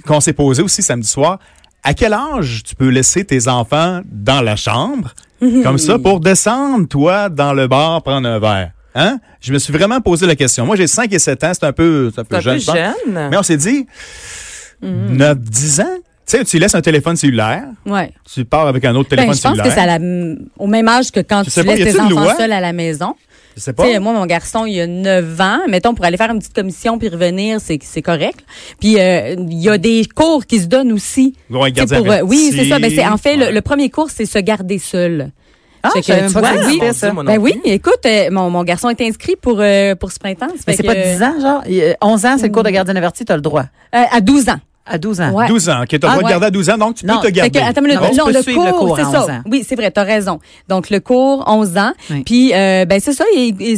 qu'on 0.06 0.20
s'est 0.22 0.34
posée 0.34 0.62
aussi 0.62 0.82
samedi 0.82 1.08
soir, 1.08 1.40
à 1.84 1.94
quel 1.94 2.14
âge 2.14 2.64
tu 2.64 2.76
peux 2.76 2.90
laisser 2.90 3.24
tes 3.26 3.48
enfants 3.48 4.02
dans 4.12 4.42
la 4.42 4.56
chambre, 4.56 5.14
comme 5.64 5.78
ça, 5.78 5.98
pour 5.98 6.20
descendre, 6.20 6.88
toi, 6.88 7.30
dans 7.30 7.54
le 7.54 7.68
bar, 7.68 8.04
prendre 8.04 8.28
un 8.28 8.40
verre? 8.40 8.72
Hein? 8.96 9.20
Je 9.40 9.54
me 9.54 9.60
suis 9.60 9.72
vraiment 9.72 10.02
posé 10.02 10.26
la 10.26 10.36
question. 10.36 10.66
Moi, 10.66 10.76
j'ai 10.76 10.88
5 10.88 11.14
et 11.14 11.20
7 11.20 11.44
ans, 11.46 11.52
c'est 11.54 11.66
un 11.66 11.72
peu, 11.72 12.12
c'est 12.14 12.22
un 12.22 12.24
peu 12.26 12.36
C'est 12.42 12.50
un 12.50 12.58
jeune. 12.58 12.60
peu 13.06 13.12
jeune. 13.14 13.30
Mais 13.32 13.38
on 13.38 13.44
s'est 13.44 13.56
dit, 13.56 13.86
9, 14.82 15.38
10 15.40 15.80
ans? 15.82 15.98
Tu 16.30 16.38
sais, 16.38 16.46
tu 16.46 16.60
laisses 16.60 16.76
un 16.76 16.82
téléphone 16.82 17.16
cellulaire, 17.16 17.64
Ouais. 17.88 18.12
tu 18.32 18.46
pars 18.46 18.68
avec 18.68 18.86
un 18.86 18.94
autre 18.96 19.10
Ben, 19.10 19.16
téléphone 19.18 19.36
je 19.36 19.42
pense 19.42 19.52
cellulaire. 19.58 19.98
que 19.98 20.38
c'est 20.38 20.64
au 20.64 20.68
même 20.68 20.88
âge 20.88 21.12
que 21.12 21.22
quand 21.22 21.42
Je 21.44 21.50
sais 21.50 21.62
tu 21.62 21.68
pas, 21.68 21.76
laisses 21.76 21.86
tes 21.86 22.00
a-t-il 22.00 22.12
une 22.12 22.18
enfants 22.20 22.26
loi? 22.26 22.36
seuls 22.38 22.52
à 22.52 22.60
la 22.60 22.72
maison. 22.74 23.16
Je 23.58 23.62
sais 23.62 23.74
pas. 23.74 24.00
moi, 24.00 24.14
mon 24.14 24.26
garçon, 24.28 24.66
il 24.68 24.80
a 24.80 24.86
9 24.88 25.42
ans. 25.42 25.60
Mettons, 25.68 25.94
pour 25.96 26.06
aller 26.06 26.18
faire 26.18 26.30
une 26.30 26.38
petite 26.40 26.54
commission 26.54 27.00
puis 27.00 27.10
revenir, 27.10 27.60
c'est 27.60 27.80
c'est 27.82 28.04
correct. 28.04 28.40
Puis, 28.80 29.00
euh, 29.00 29.36
il 29.40 29.58
y 29.60 29.70
a 29.70 29.78
des 29.80 30.06
cours 30.14 30.46
qui 30.46 30.60
se 30.60 30.68
donnent 30.68 30.92
aussi. 30.94 31.34
Ouais, 31.50 31.72
pour, 31.74 32.12
euh, 32.12 32.22
oui, 32.24 32.52
c'est 32.56 32.66
ça. 32.66 32.78
Ben, 32.80 32.92
en 33.12 33.18
fait, 33.18 33.36
le, 33.36 33.46
Ouais. 33.46 33.52
le 33.52 33.62
premier 33.62 33.90
cours, 33.90 34.12
c'est 34.12 34.26
se 34.28 34.38
garder 34.40 34.78
seul. 34.78 35.32
Ah, 35.82 35.90
que, 35.96 36.00
tu 36.02 36.12
pas 36.12 36.18
que 36.20 36.28
vois, 36.30 36.42
ça 36.44 36.68
oui. 36.68 36.80
ça. 36.94 37.12
Ben 37.24 37.38
oui, 37.40 37.60
écoute, 37.64 38.06
euh, 38.06 38.30
mon, 38.32 38.50
mon 38.50 38.64
garçon 38.64 38.90
est 38.90 39.02
inscrit 39.02 39.36
pour, 39.42 39.58
euh, 39.62 39.96
pour 39.96 40.12
ce 40.12 40.20
printemps. 40.20 40.48
Mais 40.68 40.76
c'est 40.76 40.84
pas 40.84 40.94
que, 40.94 41.16
10 41.16 41.24
ans, 41.24 41.40
genre? 41.42 41.64
Il 41.68 41.74
y 41.76 41.84
a 41.90 41.96
11 42.02 42.26
ans, 42.26 42.36
c'est 42.38 42.48
le 42.48 42.54
cours 42.54 42.64
de 42.64 42.70
gardien 42.70 42.96
averti, 42.98 43.26
tu 43.26 43.32
as 43.32 43.36
le 43.36 43.42
droit. 43.42 43.66
euh, 43.96 44.04
à 44.12 44.22
12 44.22 44.50
ans. 44.50 44.60
À 44.92 44.98
12 44.98 45.22
ans. 45.22 45.32
Ouais. 45.32 45.48
12 45.48 45.70
ans. 45.70 45.82
OK, 45.84 45.88
tu 45.90 45.96
as 45.96 46.00
le 46.00 46.06
Ah, 46.06 46.08
droit 46.10 46.18
de 46.18 46.24
ouais. 46.26 46.30
garder 46.32 46.46
à 46.48 46.52
12 46.52 46.70
ans, 46.72 46.78
donc 46.78 46.96
tu 46.96 47.06
Non, 47.06 47.16
peux 47.16 47.20
te 47.22 47.26
Fait 47.28 47.32
garder. 47.34 47.52
que, 47.52 47.58
attends. 47.66 47.82
Non, 47.82 48.10
tu 48.10 48.18
Non, 48.18 48.26
peux 48.26 48.34
le 48.34 48.42
suivre 48.42 48.66
le 48.66 48.72
cours, 48.72 48.80
cours 48.88 48.96
c'est 48.98 49.04
à 49.04 49.08
11 49.08 49.14
ça. 49.28 49.34
ans. 49.34 49.42
Oui, 49.46 49.64
c'est 49.68 49.76
vrai, 49.76 49.92
t'as 49.92 50.04
raison. 50.04 50.40
Donc, 50.68 50.90
le 50.90 51.00
cours, 51.00 51.44
11 51.48 51.78
ans. 51.78 51.94
Oui. 52.10 52.24
Puis, 52.26 52.52
euh, 52.54 52.86
ben, 52.86 53.00
c'est 53.00 53.14
ça, 53.14 53.24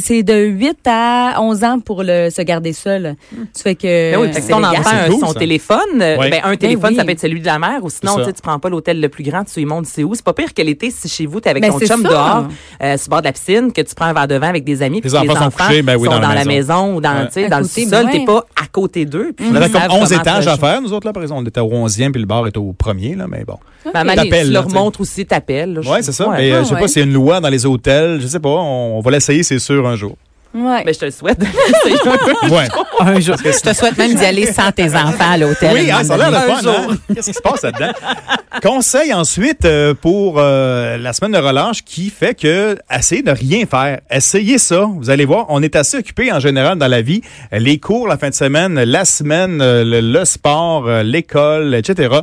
c'est 0.00 0.22
de 0.22 0.34
8 0.34 0.78
à 0.86 1.34
11 1.40 1.64
ans 1.64 1.78
pour 1.80 2.02
le, 2.02 2.30
se 2.30 2.40
garder 2.42 2.72
seul. 2.72 3.14
Tu 3.54 3.62
fais 3.62 3.74
que. 3.74 4.12
Ben 4.12 4.20
oui, 4.20 4.28
puis 4.32 4.42
si 4.42 4.48
ton 4.48 4.62
enfant 4.64 4.80
a 4.90 5.10
son 5.10 5.26
ça. 5.32 5.38
téléphone, 5.38 5.78
Ouais. 5.98 6.30
ben, 6.30 6.40
un 6.44 6.56
téléphone, 6.56 6.90
oui. 6.92 6.96
ça 6.96 7.04
peut 7.04 7.10
être 7.10 7.20
celui 7.20 7.40
de 7.40 7.46
la 7.46 7.58
mère, 7.58 7.80
ou 7.82 7.90
sinon, 7.90 8.16
tu 8.16 8.24
ça. 8.24 8.32
tu 8.32 8.40
prends 8.42 8.58
pas 8.58 8.68
l'hôtel 8.68 9.00
le 9.00 9.08
plus 9.08 9.22
grand, 9.24 9.44
tu 9.44 9.60
y 9.60 9.64
montes, 9.66 9.86
c'est 9.86 10.04
où. 10.04 10.14
C'est 10.14 10.24
pas 10.24 10.32
pire 10.32 10.54
que 10.54 10.62
l'été, 10.62 10.90
si 10.90 11.08
chez 11.08 11.26
vous, 11.26 11.40
t'es 11.40 11.50
avec 11.50 11.62
Ben, 11.62 11.70
ton 11.72 11.78
chum 11.80 12.02
ça. 12.02 12.08
dehors, 12.08 12.44
euh, 12.82 12.96
sur 12.96 13.06
le 13.06 13.10
bord 13.10 13.20
de 13.20 13.26
la 13.26 13.32
piscine, 13.32 13.72
que 13.72 13.82
tu 13.82 13.94
prends 13.94 14.06
un 14.06 14.12
verre 14.14 14.28
de 14.28 14.36
vin 14.36 14.48
avec 14.48 14.64
des 14.64 14.82
amis, 14.82 15.00
puis 15.00 15.10
Les 15.10 15.16
enfants 15.16 15.50
sont 15.50 15.50
couchés, 15.50 15.82
ben 15.82 15.96
oui, 15.96 16.08
dans 16.08 16.18
la 16.20 16.44
maison. 16.44 16.94
ou 16.96 17.00
dans, 17.00 17.28
tu 17.32 17.40
le 17.46 17.64
sous-sol, 17.64 18.06
ouais. 18.06 18.12
t'es 18.12 18.24
pas 18.24 18.44
à 18.60 18.66
côté 18.70 19.04
d'eux. 19.04 19.32
On 19.40 19.54
avait 19.54 19.68
comme 19.70 19.80
savent 19.80 19.90
11 19.92 20.08
comment 20.08 20.20
étages 20.20 20.46
à 20.48 20.56
faire, 20.56 20.80
nous 20.80 20.92
autres, 20.92 21.01
là, 21.04 21.12
par 21.12 21.22
exemple. 21.22 21.42
On 21.42 21.46
était 21.46 21.60
au 21.60 21.68
11e, 21.70 22.12
puis 22.12 22.20
le 22.20 22.26
bar 22.26 22.46
était 22.46 22.58
au 22.58 22.72
premier, 22.72 23.14
là, 23.14 23.26
mais 23.28 23.44
bon. 23.44 23.58
Ben, 23.92 24.04
T'appelles, 24.04 24.46
tu 24.46 24.52
là, 24.52 24.60
leur 24.60 24.68
montres 24.68 25.00
aussi, 25.00 25.26
t'appelles. 25.26 25.80
je- 25.82 26.02
c'est 26.02 26.12
ça. 26.12 26.28
ouais. 26.28 26.36
Mais 26.38 26.52
euh, 26.52 26.62
je 26.62 26.68
sais 26.68 26.74
ouais. 26.74 26.80
pas 26.80 26.88
s'il 26.88 27.00
y 27.00 27.04
a 27.04 27.06
une 27.06 27.12
loi 27.14 27.40
dans 27.40 27.48
les 27.48 27.66
hôtels. 27.66 28.20
Je 28.20 28.26
sais 28.26 28.40
pas. 28.40 28.48
On, 28.50 28.98
on 28.98 29.00
va 29.00 29.10
l'essayer, 29.10 29.42
c'est 29.42 29.58
sûr, 29.58 29.86
un 29.86 29.96
jour. 29.96 30.16
Ouais. 30.54 30.82
Mais 30.84 30.92
je 30.92 30.98
te 30.98 31.04
le 31.06 31.10
souhaite. 31.10 31.38
Ouais. 32.50 32.66
Un 33.00 33.18
jour. 33.20 33.36
Je 33.42 33.58
te 33.60 33.72
souhaite 33.74 33.96
même 33.96 34.14
d'y 34.14 34.24
aller 34.24 34.46
sans 34.52 34.70
tes 34.72 34.94
enfants 34.94 35.30
à 35.32 35.38
l'hôtel. 35.38 35.70
Oui, 35.74 35.90
hein, 35.90 36.04
ça 36.04 36.14
a 36.14 36.16
l'air 36.18 36.30
de 36.30 36.36
fun. 36.36 36.60
hein? 36.70 36.96
Qu'est-ce 37.14 37.28
qui 37.28 37.34
se 37.34 37.40
passe 37.40 37.62
là-dedans? 37.62 37.92
Conseil 38.62 39.14
ensuite 39.14 39.64
euh, 39.64 39.94
pour 39.94 40.34
euh, 40.38 40.98
la 40.98 41.12
semaine 41.12 41.32
de 41.32 41.38
relâche 41.38 41.82
qui 41.84 42.10
fait 42.10 42.34
que 42.38 42.76
essayez 42.94 43.22
de 43.22 43.30
rien 43.30 43.64
faire. 43.66 44.00
Essayez 44.10 44.58
ça. 44.58 44.84
Vous 44.84 45.08
allez 45.10 45.24
voir, 45.24 45.46
on 45.48 45.62
est 45.62 45.74
assez 45.76 45.96
occupé 45.98 46.30
en 46.32 46.40
général 46.40 46.76
dans 46.78 46.88
la 46.88 47.00
vie. 47.02 47.22
Les 47.52 47.78
cours 47.78 48.06
la 48.08 48.18
fin 48.18 48.28
de 48.28 48.34
semaine, 48.34 48.74
la 48.82 49.04
semaine, 49.04 49.60
euh, 49.62 49.84
le, 49.84 50.00
le 50.00 50.24
sport, 50.24 50.86
l'école, 51.02 51.74
etc. 51.74 52.16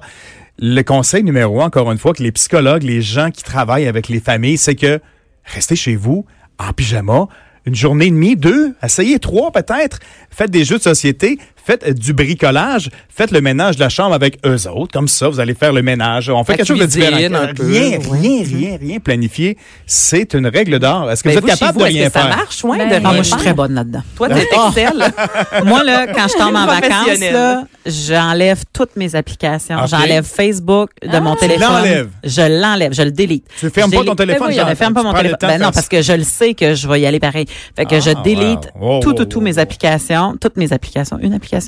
Le 0.60 0.82
conseil 0.84 1.24
numéro 1.24 1.62
un, 1.62 1.66
encore 1.68 1.92
une 1.92 1.98
fois, 1.98 2.14
que 2.14 2.22
les 2.22 2.32
psychologues, 2.34 2.84
les 2.84 3.02
gens 3.02 3.32
qui 3.32 3.44
travaillent 3.44 3.88
avec 3.88 4.08
les 4.10 4.20
familles, 4.20 4.58
c'est 4.58 4.76
que 4.76 5.00
restez 5.46 5.76
chez 5.76 5.96
vous 5.96 6.26
en 6.60 6.74
pyjama. 6.74 7.28
Une 7.70 7.76
journée 7.76 8.08
et 8.08 8.10
demie, 8.10 8.36
deux, 8.36 8.74
essayez 8.82 9.20
trois 9.20 9.52
peut-être. 9.52 10.00
Faites 10.32 10.50
des 10.50 10.66
jeux 10.66 10.80
de 10.80 10.82
société, 10.82 11.38
faites 11.70 11.94
du 12.00 12.14
bricolage, 12.14 12.90
faites 13.10 13.32
le 13.32 13.42
ménage 13.42 13.76
de 13.76 13.82
la 13.82 13.90
chambre 13.90 14.16
avec 14.16 14.40
eux 14.46 14.68
autres. 14.68 14.92
Comme 14.92 15.08
ça, 15.08 15.30
vous 15.30 15.40
allez 15.40 15.54
faire 15.54 15.72
le 15.72 15.82
ménage. 15.84 16.30
On 16.30 16.44
fait 16.44 16.54
La 16.54 16.58
quelque 16.58 16.68
chose 16.68 16.80
de 16.80 16.86
différent. 16.86 17.18
un 17.36 17.54
peu. 17.54 17.66
Rien, 17.68 18.00
Ouais. 18.00 18.18
rien, 18.20 18.44
rien, 18.44 18.78
rien 18.82 19.00
planifié. 19.00 19.58
C'est 19.86 20.34
une 20.34 20.48
règle 20.48 20.80
d'or. 20.80 21.12
Est-ce 21.12 21.22
que 21.24 21.30
Ben, 21.30 21.34
vous 21.40 21.40
êtes 21.48 21.60
capable 21.60 21.74
vous, 21.80 21.86
de 21.86 21.90
rien 21.90 22.08
que 22.08 22.14
ça 22.14 22.22
faire? 22.22 22.38
marche, 22.38 22.64
ouais, 22.64 22.78
Ben, 22.78 22.90
de 22.90 22.94
ah, 22.94 22.96
Ah, 22.96 22.98
rien 23.00 23.10
moi, 23.10 23.18
je 23.18 23.22
suis 23.24 23.32
faire? 23.34 23.40
très 23.44 23.54
bonne 23.54 23.74
là-dedans. 23.76 24.02
Toi, 24.16 24.30
t'es 24.30 24.48
excelle. 24.52 25.14
Moi, 25.66 25.84
là, 25.84 26.08
quand 26.08 26.28
je 26.28 26.34
tombe 26.38 26.56
en 26.56 26.66
vacances, 26.66 27.56
j'enlève 27.86 28.64
toutes 28.74 28.96
mes 28.96 29.16
applications. 29.16 29.86
J'enlève 29.86 30.24
Facebook 30.26 30.90
de 31.04 31.20
mon 31.20 31.34
Ah. 31.34 31.38
Téléphone. 31.40 31.68
l'enlèves? 31.68 32.10
Je 32.24 32.42
l'enlève, 32.62 32.94
je 32.94 33.02
le 33.04 33.12
délite. 33.12 33.46
Tu 33.60 33.70
fermes 33.70 33.92
Je 33.92 33.98
pas 33.98 34.04
ton 34.04 34.16
téléphone, 34.16 34.48
Ben 34.48 34.54
oui, 34.54 34.60
je 34.66 34.70
ne 34.70 34.76
ferme 34.76 34.94
pas 34.94 35.04
mon 35.04 35.14
téléphone. 35.14 35.38
non, 35.44 35.58
faire 35.58 35.72
parce 35.72 35.88
que 35.88 36.02
je 36.02 36.14
le 36.14 36.24
sais 36.24 36.54
que 36.54 36.74
je 36.76 36.88
vais 36.88 37.02
y 37.02 37.06
aller 37.06 37.20
pareil. 37.20 37.46
Fait 37.76 37.86
que 37.86 38.00
je 38.00 38.10
Ah, 38.10 38.22
délite 38.24 38.72
tout, 39.02 39.14
tout, 39.14 39.26
tout 39.26 39.42
mes 39.42 39.58
applications, 39.60 40.36
toutes 40.40 40.58
mes 40.58 40.74
applications. 40.74 41.18
Une 41.22 41.34
application? 41.34 41.59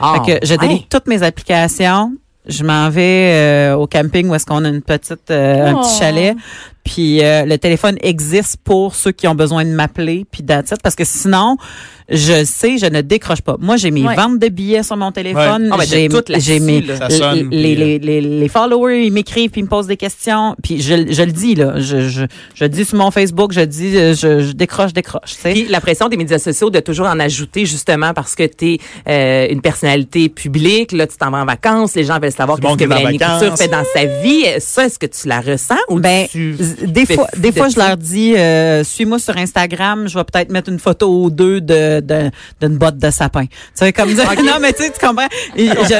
Ah, 0.00 0.20
Fait 0.24 0.40
que 0.40 0.46
je 0.46 0.54
délite 0.54 0.80
ouais. 0.82 0.86
toutes 0.90 1.06
mes 1.06 1.22
applications. 1.22 2.12
Je 2.46 2.64
m'en 2.64 2.90
vais 2.90 3.30
euh, 3.34 3.76
au 3.76 3.86
camping 3.86 4.28
où 4.28 4.34
est-ce 4.34 4.44
qu'on 4.46 4.64
a 4.64 4.68
une 4.68 4.82
petite, 4.82 5.30
euh, 5.30 5.66
un 5.70 5.74
petit 5.76 5.90
Oh. 5.94 5.98
chalet. 6.00 6.36
Puis 6.84 7.22
euh, 7.22 7.44
le 7.44 7.56
téléphone 7.56 7.96
existe 8.00 8.56
pour 8.64 8.96
ceux 8.96 9.12
qui 9.12 9.28
ont 9.28 9.36
besoin 9.36 9.64
de 9.64 9.70
m'appeler. 9.70 10.26
Puis 10.30 10.42
it. 10.42 10.74
parce 10.82 10.96
que 10.96 11.04
sinon, 11.04 11.56
je 12.08 12.44
sais, 12.44 12.78
je 12.78 12.86
ne 12.86 13.00
décroche 13.00 13.40
pas. 13.42 13.56
Moi, 13.60 13.76
j'ai 13.76 13.90
mes 13.90 14.02
Ouais. 14.02 14.14
ventes 14.16 14.38
de 14.38 14.48
billets 14.48 14.82
sur 14.82 14.96
mon 14.96 15.12
téléphone. 15.12 15.64
Ouais. 15.64 15.68
Ah, 15.72 15.76
ben, 15.78 15.84
j'ai 16.38 16.60
mes 16.60 16.82
sonne, 17.10 17.48
les, 17.50 17.74
puis, 17.74 17.74
les, 17.76 17.98
les, 17.98 18.20
les 18.20 18.48
followers, 18.48 19.04
ils 19.06 19.12
m'écrivent 19.12 19.50
puis 19.50 19.60
ils 19.60 19.64
me 19.64 19.68
posent 19.68 19.86
des 19.86 19.96
questions. 19.96 20.56
Puis 20.62 20.80
je, 20.82 21.12
je 21.12 21.22
le 21.22 21.32
dis 21.32 21.54
là, 21.54 21.74
je, 21.78 22.08
je, 22.08 22.22
je 22.54 22.64
le 22.64 22.68
dis 22.68 22.84
sur 22.84 22.98
mon 22.98 23.10
Facebook, 23.10 23.52
je 23.52 23.60
dis, 23.60 23.96
euh, 23.96 24.14
je, 24.14 24.40
je 24.40 24.52
décroche, 24.52 24.92
décroche. 24.92 25.34
Puis 25.42 25.66
la 25.68 25.80
pression 25.80 26.08
des 26.08 26.16
médias 26.16 26.38
sociaux 26.38 26.70
de 26.70 26.80
toujours 26.80 27.06
en 27.06 27.18
ajouter 27.20 27.66
justement 27.66 28.12
parce 28.14 28.34
que 28.34 28.44
tu 28.46 28.78
es 29.06 29.52
une 29.52 29.60
personnalité 29.60 30.28
publique, 30.28 30.92
là 30.92 31.06
tu 31.06 31.16
t'en 31.16 31.30
vas 31.30 31.38
en 31.42 31.44
vacances, 31.46 31.94
les 31.94 32.04
gens 32.04 32.18
veulent 32.18 32.32
savoir 32.32 32.58
qu'est-ce 32.58 32.76
que 32.76 32.84
Mélanie 32.84 33.18
Couture 33.18 33.56
fait 33.56 33.68
dans 33.68 33.84
sa 33.94 34.04
vie. 34.04 34.44
Ça, 34.58 34.86
est-ce 34.86 34.98
que 34.98 35.06
tu 35.06 35.28
la 35.28 35.40
ressens 35.40 35.76
ou 35.88 36.00
Ben, 36.00 36.26
tu 36.30 36.56
des 36.86 37.06
fois, 37.06 37.26
des 37.36 37.50
de 37.50 37.56
fois, 37.56 37.68
je 37.68 37.76
leur 37.78 37.96
dis, 37.96 38.34
euh, 38.36 38.84
suis-moi 38.84 39.18
sur 39.18 39.36
Instagram, 39.36 40.08
je 40.08 40.18
vais 40.18 40.24
peut-être 40.24 40.50
mettre 40.50 40.70
une 40.70 40.78
photo 40.78 41.24
ou 41.24 41.30
deux 41.30 41.60
de, 41.60 42.00
de- 42.06 42.30
d'une 42.60 42.76
botte 42.78 42.98
de 42.98 43.10
sapin. 43.10 43.44
Tu 43.46 43.50
sais, 43.74 43.92
comme 43.92 44.14
ça. 44.14 44.24
non, 44.42 44.58
mais 44.60 44.72
tu 44.72 44.82
sais, 44.84 44.90
tu 44.92 45.04
comprends? 45.04 45.28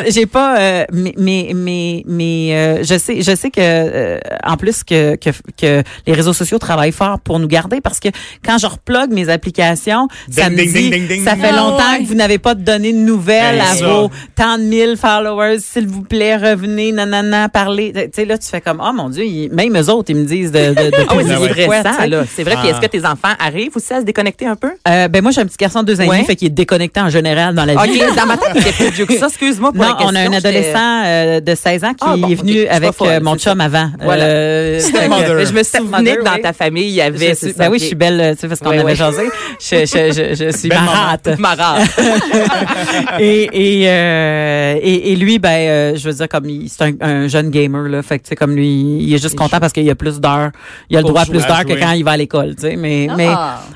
J'ai 0.08 0.26
pas, 0.26 0.58
euh, 0.58 0.84
mais, 0.92 1.14
mais, 1.54 2.02
mais, 2.06 2.48
euh, 2.52 2.82
je 2.82 2.98
sais, 2.98 3.22
je 3.22 3.34
sais 3.34 3.50
que, 3.50 3.60
euh, 3.60 4.18
en 4.44 4.56
plus 4.56 4.84
que, 4.84 5.16
que, 5.16 5.30
que 5.60 5.82
les 6.06 6.12
réseaux 6.12 6.32
sociaux 6.32 6.58
travaillent 6.58 6.92
fort 6.92 7.20
pour 7.20 7.38
nous 7.38 7.48
garder 7.48 7.80
parce 7.80 8.00
que 8.00 8.08
quand 8.44 8.58
je 8.58 8.66
replogue 8.66 9.12
mes 9.12 9.28
applications, 9.28 10.08
ça 10.30 10.48
Ding, 10.48 10.52
me 10.58 10.62
ding, 10.64 10.72
dit, 10.72 10.90
ding, 10.90 11.06
ding, 11.08 11.24
ça 11.24 11.36
fait 11.36 11.50
Ah, 11.52 11.56
longtemps 11.56 11.98
que 11.98 12.04
vous 12.06 12.14
n'avez 12.14 12.38
pas 12.38 12.54
donné 12.54 12.92
de 12.92 12.98
nouvelles 12.98 13.60
à 13.60 13.74
ça. 13.74 13.86
vos 13.86 14.10
tant 14.36 14.58
de 14.58 14.62
mille 14.64 14.96
followers, 14.96 15.58
s'il 15.60 15.86
vous 15.86 16.02
plaît, 16.02 16.36
revenez, 16.36 16.92
nanana, 16.92 17.48
parlez. 17.48 17.92
Tu 17.92 18.00
sais, 18.14 18.24
là, 18.24 18.38
tu 18.38 18.48
fais 18.48 18.60
comme, 18.60 18.82
oh 18.84 18.92
mon 18.92 19.08
Dieu, 19.08 19.24
ils- 19.24 19.50
même 19.52 19.76
eux 19.76 19.88
autres, 19.90 20.10
ils 20.10 20.16
me 20.16 20.24
disent 20.24 20.52
de, 20.52 20.68
de, 20.70 20.90
de 20.90 20.92
Ah 21.08 21.14
oui, 21.16 21.24
publier 21.24 21.68
c'est 21.98 22.06
là. 22.08 22.24
C'est 22.34 22.42
vrai. 22.42 22.56
Puis 22.56 22.68
Ah. 22.68 22.70
est-ce 22.70 22.80
que 22.80 22.86
tes 22.86 23.04
enfants 23.04 23.32
arrivent 23.38 23.76
aussi 23.76 23.92
à 23.92 24.00
se 24.00 24.04
déconnecter 24.04 24.46
un 24.46 24.56
peu? 24.56 24.70
Euh, 24.88 25.08
ben 25.08 25.22
moi, 25.22 25.30
j'ai 25.32 25.40
un 25.40 25.46
petit 25.46 25.56
garçon 25.58 25.81
de 25.82 25.86
deux 25.86 26.00
ans 26.00 26.04
et 26.04 26.08
demi, 26.08 26.24
fait 26.24 26.36
qu'il 26.36 26.48
est 26.48 26.50
déconnecté 26.50 27.00
en 27.00 27.08
général 27.08 27.54
dans 27.54 27.64
la 27.64 27.74
vie. 27.74 28.00
OK, 28.02 28.16
dans 28.16 28.26
ma 28.26 28.36
tête, 28.36 28.50
c'était 28.56 28.72
plus 28.72 28.90
vieux 28.90 29.06
que 29.06 29.16
ça. 29.18 29.26
Excuse-moi 29.26 29.72
pour 29.72 29.82
Non, 29.82 29.88
la 29.90 29.94
question. 29.96 30.10
on 30.12 30.14
a 30.16 30.20
un 30.20 30.32
adolescent 30.32 31.02
euh, 31.04 31.40
de 31.40 31.54
16 31.54 31.84
ans 31.84 31.90
qui 31.94 31.96
Ah, 32.02 32.16
bon, 32.16 32.28
est 32.28 32.34
venu 32.34 32.52
Je 32.60 32.66
pas 32.66 32.72
avec 32.74 32.94
euh, 33.02 33.20
mon 33.20 33.36
chum 33.36 33.60
avant. 33.60 33.90
Voilà. 34.02 34.24
Euh, 34.32 34.78
Stepmother. 34.80 35.34
Mais 35.36 35.46
je 35.46 35.52
me 35.52 35.62
souvenais 35.62 36.16
que 36.16 36.24
dans 36.24 36.38
ta 36.40 36.52
famille, 36.52 36.84
il 36.88 36.94
y 36.94 36.96
Je 36.98 37.02
avait. 37.02 37.34
c'est 37.34 37.56
ben 37.56 37.64
ça, 37.64 37.70
oui, 37.70 37.78
je 37.78 37.84
suis 37.84 37.94
belle, 37.94 38.34
tu 38.34 38.40
sais, 38.40 38.48
parce 38.48 38.60
qu'on 38.60 38.70
Oui, 38.70 38.78
avait 38.78 38.92
oui. 38.92 38.96
jasé. 38.96 39.22
Je, 39.60 39.76
je, 39.84 40.12
je, 40.12 40.44
je 40.44 40.56
suis 40.56 40.68
marate. 40.68 41.38
Marrant. 41.38 41.76
et 43.18 43.48
et, 43.82 43.88
euh, 43.88 44.78
et 44.82 45.12
et 45.12 45.16
lui 45.16 45.38
ben 45.38 45.50
euh, 45.68 45.96
je 45.96 46.08
veux 46.08 46.14
dire 46.14 46.28
comme 46.28 46.48
il- 46.48 46.68
c'est 46.68 46.82
un, 46.84 46.92
un 47.00 47.28
jeune 47.28 47.50
gamer 47.50 47.88
là 47.88 48.02
fait 48.02 48.18
que 48.18 48.24
tu 48.24 48.28
sais 48.30 48.36
comme 48.36 48.54
lui 48.54 48.68
il 49.00 49.12
est 49.14 49.18
juste 49.18 49.34
Il 49.34 49.38
content 49.38 49.60
parce 49.60 49.72
qu'il 49.72 49.84
y 49.84 49.90
a 49.90 49.94
plus 49.94 50.20
d'heures 50.20 50.50
il 50.90 50.96
a 50.96 51.00
le 51.00 51.06
droit 51.06 51.22
à 51.22 51.26
plus 51.26 51.44
d'heures 51.46 51.64
que 51.64 51.74
quand 51.78 51.92
il 51.92 52.04
va 52.04 52.12
à 52.12 52.16
l'école 52.16 52.54
tu 52.54 52.62
sais 52.62 52.76
mais 52.76 53.06
Ah. 53.10 53.14
mais 53.16 53.28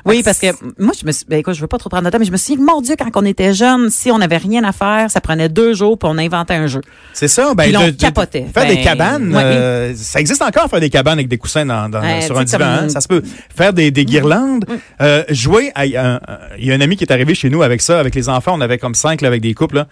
oui 0.05 0.23
parce 0.23 0.39
que 0.39 0.47
moi 0.79 0.93
je 0.99 1.05
me 1.05 1.11
suis 1.11 1.25
ben 1.27 1.39
écoute 1.39 1.53
je 1.55 1.61
veux 1.61 1.67
pas 1.67 1.77
trop 1.77 1.89
prendre 1.97 2.05
de 2.07 2.11
temps 2.11 2.19
mais 2.19 2.25
je 2.25 2.31
me 2.31 2.37
suis 2.37 2.55
dit 2.55 2.61
mon 2.61 2.81
dieu 2.81 2.95
quand 2.97 3.09
on 3.15 3.25
était 3.25 3.53
jeune 3.53 3.89
si 3.89 4.11
on 4.11 4.17
n'avait 4.17 4.37
rien 4.37 4.63
à 4.63 4.71
faire 4.71 5.09
ça 5.09 5.21
prenait 5.21 5.49
deux 5.49 5.73
jours 5.73 5.97
puis 5.97 6.09
on 6.11 6.17
inventait 6.17 6.53
un 6.55 6.67
jeu 6.67 6.81
C'est 7.13 7.27
ça. 7.27 7.53
Ben, 7.55 7.63
Puis 7.65 7.77
on 7.77 7.85
de- 7.85 7.89
de- 7.91 7.95
capotait. 7.95 8.45
Faire 8.53 8.67
des 8.67 8.75
Ben, 8.75 8.83
cabanes, 8.83 9.35
ouais. 9.35 9.41
euh, 9.43 9.93
ça 9.95 10.19
existe 10.19 10.41
encore, 10.41 10.69
faire 10.69 10.79
des 10.79 10.89
cabanes 10.89 11.13
avec 11.19 11.27
des 11.27 11.37
coussins 11.37 11.65
dans, 11.65 11.89
dans- 11.89 12.01
Ouais, 12.01 12.21
sur 12.21 12.37
un 12.37 12.43
divan. 12.43 12.57
comme- 12.59 12.85
hein, 12.85 12.89
Ça 12.89 13.01
se 13.01 13.07
peut. 13.07 13.21
Faire 13.55 13.73
des, 13.73 13.91
des 13.91 14.05
guirlandes. 14.05 14.65
Euh, 15.01 15.23
jouer. 15.29 15.71
Il 15.83 15.91
y 15.91 15.97
a 15.97 16.19
un 16.75 16.81
ami 16.81 16.95
qui 16.97 17.03
est 17.03 17.11
arrivé 17.11 17.33
chez 17.35 17.49
nous 17.49 17.63
avec 17.63 17.81
ça, 17.81 17.99
avec 17.99 18.13
les 18.15 18.29
enfants. 18.29 18.53
On 18.55 18.61
avait 18.61 18.77
comme 18.77 18.95
cinq 18.95 19.21
là, 19.21 19.27
avec 19.27 19.41
des 19.41 19.53
couples. 19.53 19.75
là. 19.77 19.87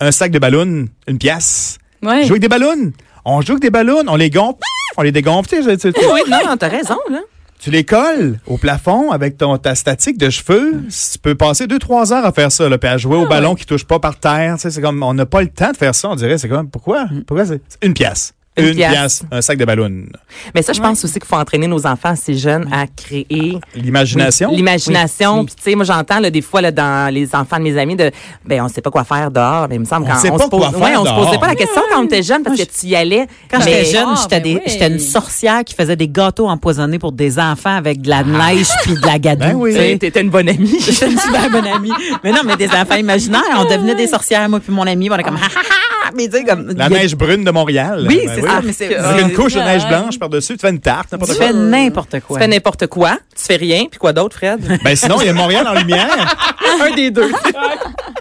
Un 0.00 0.10
sac 0.12 0.30
de 0.32 0.38
ballons, 0.38 0.86
une 1.06 1.18
pièce. 1.18 1.78
Ouais. 2.02 2.22
Jouer 2.22 2.30
avec 2.38 2.42
des 2.42 2.48
ballons. 2.48 2.92
On 3.24 3.42
joue 3.42 3.52
avec 3.52 3.62
des 3.62 3.70
ballons, 3.70 4.02
on 4.08 4.16
les 4.16 4.30
gonfle, 4.30 4.58
on 4.96 5.02
les 5.02 5.12
dégonfle. 5.12 5.48
Tu, 5.50 5.62
sais, 5.62 5.92
Oui, 6.12 6.20
non, 6.30 6.38
non, 6.46 6.56
t'as 6.56 6.68
raison, 6.68 6.96
là. 7.10 7.18
Tu 7.60 7.70
les 7.70 7.84
colles 7.84 8.38
au 8.46 8.56
plafond 8.56 9.10
avec 9.10 9.36
ton, 9.36 9.56
ta 9.58 9.74
statique 9.74 10.18
de 10.18 10.30
cheveux? 10.30 10.82
Tu 10.88 11.18
peux 11.18 11.34
passer 11.34 11.66
deux, 11.66 11.78
trois 11.78 12.12
heures 12.12 12.24
à 12.24 12.32
faire 12.32 12.50
ça, 12.50 12.68
là, 12.68 12.78
puis 12.78 12.88
à 12.88 12.96
jouer 12.96 13.16
au 13.16 13.26
ballon 13.26 13.54
qui 13.54 13.66
touche 13.66 13.84
pas 13.84 13.98
par 13.98 14.18
terre. 14.18 14.54
Tu 14.56 14.62
sais, 14.62 14.70
c'est 14.70 14.80
comme, 14.80 15.02
on 15.02 15.14
n'a 15.14 15.26
pas 15.26 15.42
le 15.42 15.48
temps 15.48 15.70
de 15.70 15.76
faire 15.76 15.94
ça, 15.94 16.08
on 16.08 16.16
dirait. 16.16 16.38
C'est 16.38 16.48
comme, 16.48 16.70
pourquoi? 16.70 17.06
Pourquoi 17.26 17.44
c'est 17.44 17.60
c'est 17.68 17.86
une 17.86 17.94
pièce? 17.94 18.32
Une 18.56 18.66
Une, 18.66 18.74
pièce. 18.74 18.90
pièce. 18.90 19.22
un 19.30 19.40
sac 19.42 19.56
de 19.58 19.64
ballons. 19.64 19.88
Mais 20.54 20.62
ça, 20.62 20.72
je 20.72 20.80
pense 20.80 21.04
aussi 21.04 21.14
qu'il 21.14 21.24
faut 21.24 21.36
entraîner 21.36 21.68
nos 21.68 21.86
enfants 21.86 22.10
assez 22.10 22.34
jeunes 22.34 22.68
à 22.72 22.86
créer 22.88 23.58
L'imagination. 23.76 24.50
Oui, 24.50 24.56
L'imagination. 24.56 25.38
Oui. 25.40 25.46
Puis, 25.46 25.54
tu 25.54 25.62
sais, 25.62 25.74
moi, 25.76 25.84
j'entends, 25.84 26.18
là, 26.18 26.30
des 26.30 26.42
fois, 26.42 26.60
là, 26.60 26.72
dans 26.72 27.14
les 27.14 27.32
enfants 27.34 27.58
de 27.58 27.62
mes 27.62 27.78
amis, 27.78 27.94
de, 27.94 28.10
ben, 28.44 28.60
on 28.62 28.68
sait 28.68 28.80
pas 28.82 28.90
quoi 28.90 29.04
faire 29.04 29.30
dehors. 29.30 29.66
Mais 29.68 29.76
il 29.76 29.80
me 29.80 29.84
semble 29.84 30.06
On 30.06 30.10
quand 30.12 30.18
sait 30.18 30.30
on 30.30 30.36
pas 30.36 30.44
se 30.44 30.48
pose, 30.50 30.60
quoi 30.60 30.70
faire 30.72 30.80
ouais, 30.80 30.96
on 30.96 31.04
se 31.06 31.12
posait 31.24 31.38
pas 31.38 31.46
la 31.46 31.54
question 31.54 31.80
quand 31.92 32.00
on 32.00 32.04
était 32.06 32.22
jeune 32.24 32.42
parce 32.42 32.56
que 32.58 32.64
tu 32.64 32.86
y 32.88 32.96
allais. 32.96 33.28
Quand 33.50 33.60
j'étais 33.60 33.84
jeune, 33.84 34.06
Ah, 34.08 34.18
j'étais 34.20 34.40
ben 34.40 34.42
des- 34.42 34.54
oui. 34.56 34.62
j'étais 34.66 34.88
une 34.88 34.98
sorcière 34.98 35.64
qui 35.64 35.74
faisait 35.74 35.96
des 35.96 36.08
gâteaux 36.08 36.48
empoisonnés 36.48 36.98
pour 36.98 37.12
des 37.12 37.38
enfants 37.38 37.76
avec 37.76 38.02
de 38.02 38.08
la 38.10 38.24
neige 38.24 38.66
puis 38.82 38.94
de 38.94 39.06
la 39.06 39.18
gadoue. 39.20 39.44
Ben 39.44 39.54
oui. 39.54 39.72
tu 39.72 39.78
sais. 39.78 39.98
T'étais 39.98 40.20
une 40.22 40.30
bonne 40.30 40.48
amie. 40.48 40.76
J'étais 40.84 41.08
une 41.08 41.18
super 41.18 41.48
bonne 41.50 41.66
amie. 41.68 41.92
Mais 42.24 42.32
non, 42.32 42.40
mais 42.44 42.56
des 42.56 42.68
enfants 42.68 42.96
imaginaires, 42.96 43.42
on 43.58 43.64
devenait 43.64 43.94
des 43.94 44.08
sorcières, 44.08 44.48
moi 44.48 44.58
puis 44.58 44.72
mon 44.72 44.86
ami, 44.88 45.08
on 45.08 45.16
est 45.16 45.22
comme, 45.22 45.36
ha, 45.36 45.40
ha, 45.46 45.60
ha. 45.60 45.89
mais 46.16 46.28
tu 46.28 46.36
sais, 46.38 46.44
comme. 46.44 46.72
La 46.76 46.86
a- 46.86 46.88
neige 46.88 47.14
brune 47.16 47.44
de 47.44 47.50
Montréal. 47.50 48.04
Oui, 48.08 48.22
Ben 48.26 48.32
c'est 48.34 48.40
ça, 48.42 48.60
mais 48.64 48.72
c'est. 48.72 48.94
Avec 48.96 49.26
une 49.26 49.32
couche 49.32 49.54
de 49.54 49.60
neige 49.60 49.86
blanche 49.86 50.18
par-dessus, 50.18 50.54
tu 50.54 50.60
fais 50.60 50.70
une 50.70 50.80
tarte, 50.80 51.12
n'importe 51.12 51.32
Tu 51.32 51.36
quoi. 51.38 51.46
fais 51.46 51.52
n'importe 51.52 52.20
quoi. 52.20 52.38
Tu 52.38 52.42
fais 52.44 52.48
n'importe 52.50 52.86
quoi, 52.86 53.18
tu 53.36 53.42
fais 53.44 53.56
rien, 53.56 53.84
puis 53.90 53.98
quoi 53.98 54.12
d'autre, 54.12 54.36
Fred? 54.36 54.60
Ben 54.84 54.96
sinon, 54.96 55.16
il 55.20 55.26
y 55.26 55.30
a 55.30 55.32
Montréal 55.32 55.66
en 55.68 55.74
lumière. 55.74 56.08
un 56.82 56.94
des 56.94 57.10
deux. 57.10 57.30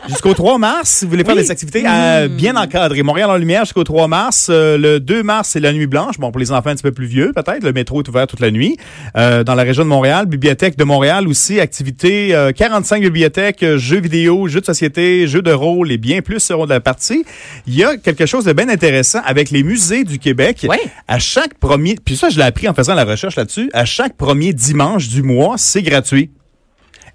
Jusqu'au 0.07 0.33
3 0.33 0.57
mars, 0.57 0.89
si 0.89 1.05
vous 1.05 1.11
voulez 1.11 1.23
faire 1.23 1.35
des 1.35 1.51
activités 1.51 1.83
euh, 1.87 2.27
bien 2.27 2.55
encadrées. 2.55 3.03
Montréal 3.03 3.29
en 3.29 3.37
lumière 3.37 3.63
jusqu'au 3.65 3.83
3 3.83 4.07
mars. 4.07 4.47
Euh, 4.49 4.77
le 4.77 4.99
2 4.99 5.21
mars, 5.23 5.49
c'est 5.49 5.59
la 5.59 5.71
nuit 5.71 5.85
blanche. 5.87 6.17
Bon, 6.17 6.31
pour 6.31 6.39
les 6.39 6.51
enfants 6.51 6.69
un 6.71 6.73
petit 6.75 6.83
peu 6.83 6.91
plus 6.91 7.05
vieux, 7.05 7.31
peut-être. 7.33 7.63
Le 7.63 7.73
métro 7.73 8.01
est 8.01 8.07
ouvert 8.09 8.25
toute 8.27 8.39
la 8.39 8.49
nuit. 8.51 8.75
Euh, 9.15 9.43
dans 9.43 9.53
la 9.55 9.63
région 9.63 9.83
de 9.83 9.87
Montréal, 9.89 10.25
Bibliothèque 10.25 10.77
de 10.77 10.83
Montréal 10.83 11.27
aussi, 11.27 11.59
activités, 11.59 12.33
euh, 12.33 12.51
45 12.51 13.03
bibliothèques, 13.03 13.63
jeux 13.77 13.99
vidéo, 14.01 14.47
jeux 14.47 14.61
de 14.61 14.65
société, 14.65 15.27
jeux 15.27 15.41
de 15.43 15.51
rôle 15.51 15.91
et 15.91 15.97
bien 15.97 16.21
plus 16.21 16.39
seront 16.39 16.65
de 16.65 16.71
la 16.71 16.79
partie. 16.79 17.23
Il 17.67 17.75
y 17.79 17.83
a 17.83 17.97
quelque 17.97 18.25
chose 18.25 18.45
de 18.45 18.53
bien 18.53 18.69
intéressant 18.69 19.19
avec 19.25 19.51
les 19.51 19.63
musées 19.63 20.03
du 20.03 20.19
Québec. 20.19 20.65
Ouais. 20.67 20.79
À 21.07 21.19
chaque 21.19 21.55
premier, 21.55 21.95
puis 22.03 22.15
ça, 22.15 22.29
je 22.29 22.37
l'ai 22.37 22.43
appris 22.43 22.67
en 22.67 22.73
faisant 22.73 22.93
la 22.95 23.05
recherche 23.05 23.35
là-dessus, 23.35 23.69
à 23.73 23.85
chaque 23.85 24.15
premier 24.15 24.53
dimanche 24.53 25.07
du 25.07 25.23
mois, 25.23 25.55
c'est 25.57 25.81
gratuit. 25.81 26.31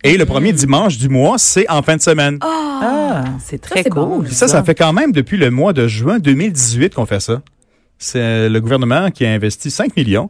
Et 0.02 0.18
le 0.18 0.26
premier 0.26 0.52
dimanche 0.52 0.98
du 0.98 1.08
mois, 1.08 1.38
c'est 1.38 1.68
en 1.70 1.82
fin 1.82 1.96
de 1.96 2.02
semaine. 2.02 2.38
Ah. 2.42 3.24
C'est 3.42 3.60
très 3.60 3.82
c'est 3.82 3.90
bon. 3.90 4.16
cool. 4.16 4.26
Puis 4.26 4.34
ça, 4.34 4.48
ça 4.48 4.62
fait 4.62 4.74
quand 4.74 4.92
même 4.92 5.12
depuis 5.12 5.38
le 5.38 5.50
mois 5.50 5.72
de 5.72 5.88
juin 5.88 6.18
2018 6.18 6.94
qu'on 6.94 7.06
fait 7.06 7.20
ça. 7.20 7.40
C'est 7.98 8.48
le 8.50 8.60
gouvernement 8.60 9.10
qui 9.10 9.24
a 9.24 9.32
investi 9.32 9.70
5 9.70 9.96
millions 9.96 10.28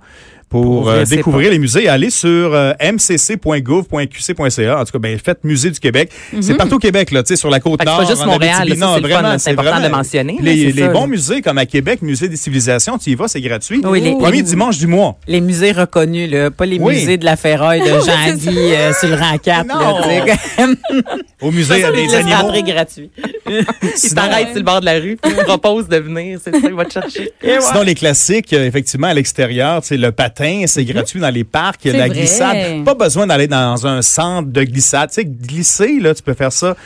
pour, 0.63 0.89
euh, 0.89 1.03
c'est 1.05 1.17
découvrir 1.17 1.51
les 1.51 1.59
musées. 1.59 1.89
Allez 1.89 2.11
sur 2.11 2.29
euh, 2.55 2.73
mcc.gouv.qc.ca. 2.81 4.79
En 4.81 4.85
tout 4.85 4.93
cas, 4.93 4.99
ben, 4.99 5.19
faites 5.19 5.43
Musée 5.45 5.71
du 5.71 5.81
Québec. 5.81 6.11
C'est 6.41 6.55
partout 6.55 6.77
au 6.77 6.79
Québec, 6.79 7.11
là, 7.11 7.23
tu 7.23 7.29
sais, 7.29 7.37
sur 7.37 7.51
la 7.51 7.59
côte 7.61 7.81
que 7.81 7.85
c'est 7.85 7.91
nord. 7.91 8.03
pas 8.03 8.09
juste 8.09 8.25
Montréal, 8.25 8.63
c'est 8.69 8.75
c'est 8.75 9.51
important 9.51 9.71
vraiment- 9.71 9.81
de 9.89 9.89
mentionner, 9.93 10.39
Les, 10.41 10.57
c'est 10.67 10.73
les 10.73 10.83
ça, 10.83 10.89
bons 10.89 11.01
là. 11.03 11.07
musées 11.09 11.43
comme 11.43 11.59
à 11.59 11.67
Québec, 11.67 12.03
Musée 12.03 12.29
des 12.29 12.37
civilisations, 12.37 12.99
tu 12.99 13.11
y 13.11 13.15
vas, 13.15 13.27
c'est 13.29 13.41
gratuit. 13.41 13.81
Oui, 13.85 14.01
les- 14.01 14.13
Premier 14.13 14.37
les- 14.39 14.43
dimanche 14.43 14.79
du 14.79 14.87
mois. 14.87 15.17
Les 15.27 15.41
musées 15.41 15.73
reconnus, 15.73 16.31
là, 16.31 16.51
pas 16.51 16.67
les 16.67 16.79
Oui. 16.79 16.95
musées 16.95 17.17
de 17.17 17.25
la 17.25 17.37
ferraille 17.37 17.81
de 17.81 17.87
Jean-Guy 18.07 18.57
euh, 18.75 18.93
sur 18.93 19.09
le 19.09 19.17
rang 19.17 19.37
4. 19.39 19.67
Là. 19.67 20.67
Au 21.41 21.51
musée 21.51 21.83
Ça, 21.83 21.91
des 21.93 22.15
animaux. 22.15 22.37
rentrer 22.37 22.63
gratuit. 22.63 23.11
Il 23.49 23.65
Sinon- 23.97 24.15
t'arrête 24.23 24.49
sur 24.49 24.57
le 24.57 24.63
bord 24.63 24.81
de 24.81 24.87
la 24.87 24.95
rue, 25.01 25.17
puis 25.21 25.33
il 25.33 25.37
te 25.37 25.43
propose 25.45 25.89
de 25.89 25.97
venir. 25.97 26.39
C'est 26.43 26.53
ça 26.55 26.61
qu'il 26.61 26.75
va 26.75 26.85
te 26.85 26.93
chercher. 26.93 27.31
Sinon, 27.43 27.83
les 27.83 27.95
classiques, 27.95 28.53
euh, 28.53 28.65
effectivement, 28.67 29.09
à 29.09 29.15
l'extérieur, 29.15 29.83
sais, 29.85 29.97
le 29.97 30.13
patin, 30.13 30.44
c'est 30.67 30.85
gratuit 30.85 31.21
dans 31.21 31.31
les 31.31 31.45
parcs, 31.45 31.81
C'est 31.83 31.93
la 31.93 32.07
vrai. 32.07 32.11
glissade. 32.19 32.85
Pas 32.85 32.95
besoin 32.95 33.27
d'aller 33.27 33.47
dans 33.49 33.87
un 33.87 34.03
centre 34.03 34.49
de 34.51 34.63
glissade. 34.63 35.11
Tu 35.11 35.15
sais, 35.17 35.25
glisser, 35.25 35.99
là, 36.01 36.15
tu 36.15 36.23
peux 36.23 36.35
faire 36.35 36.53
ça. 36.53 36.77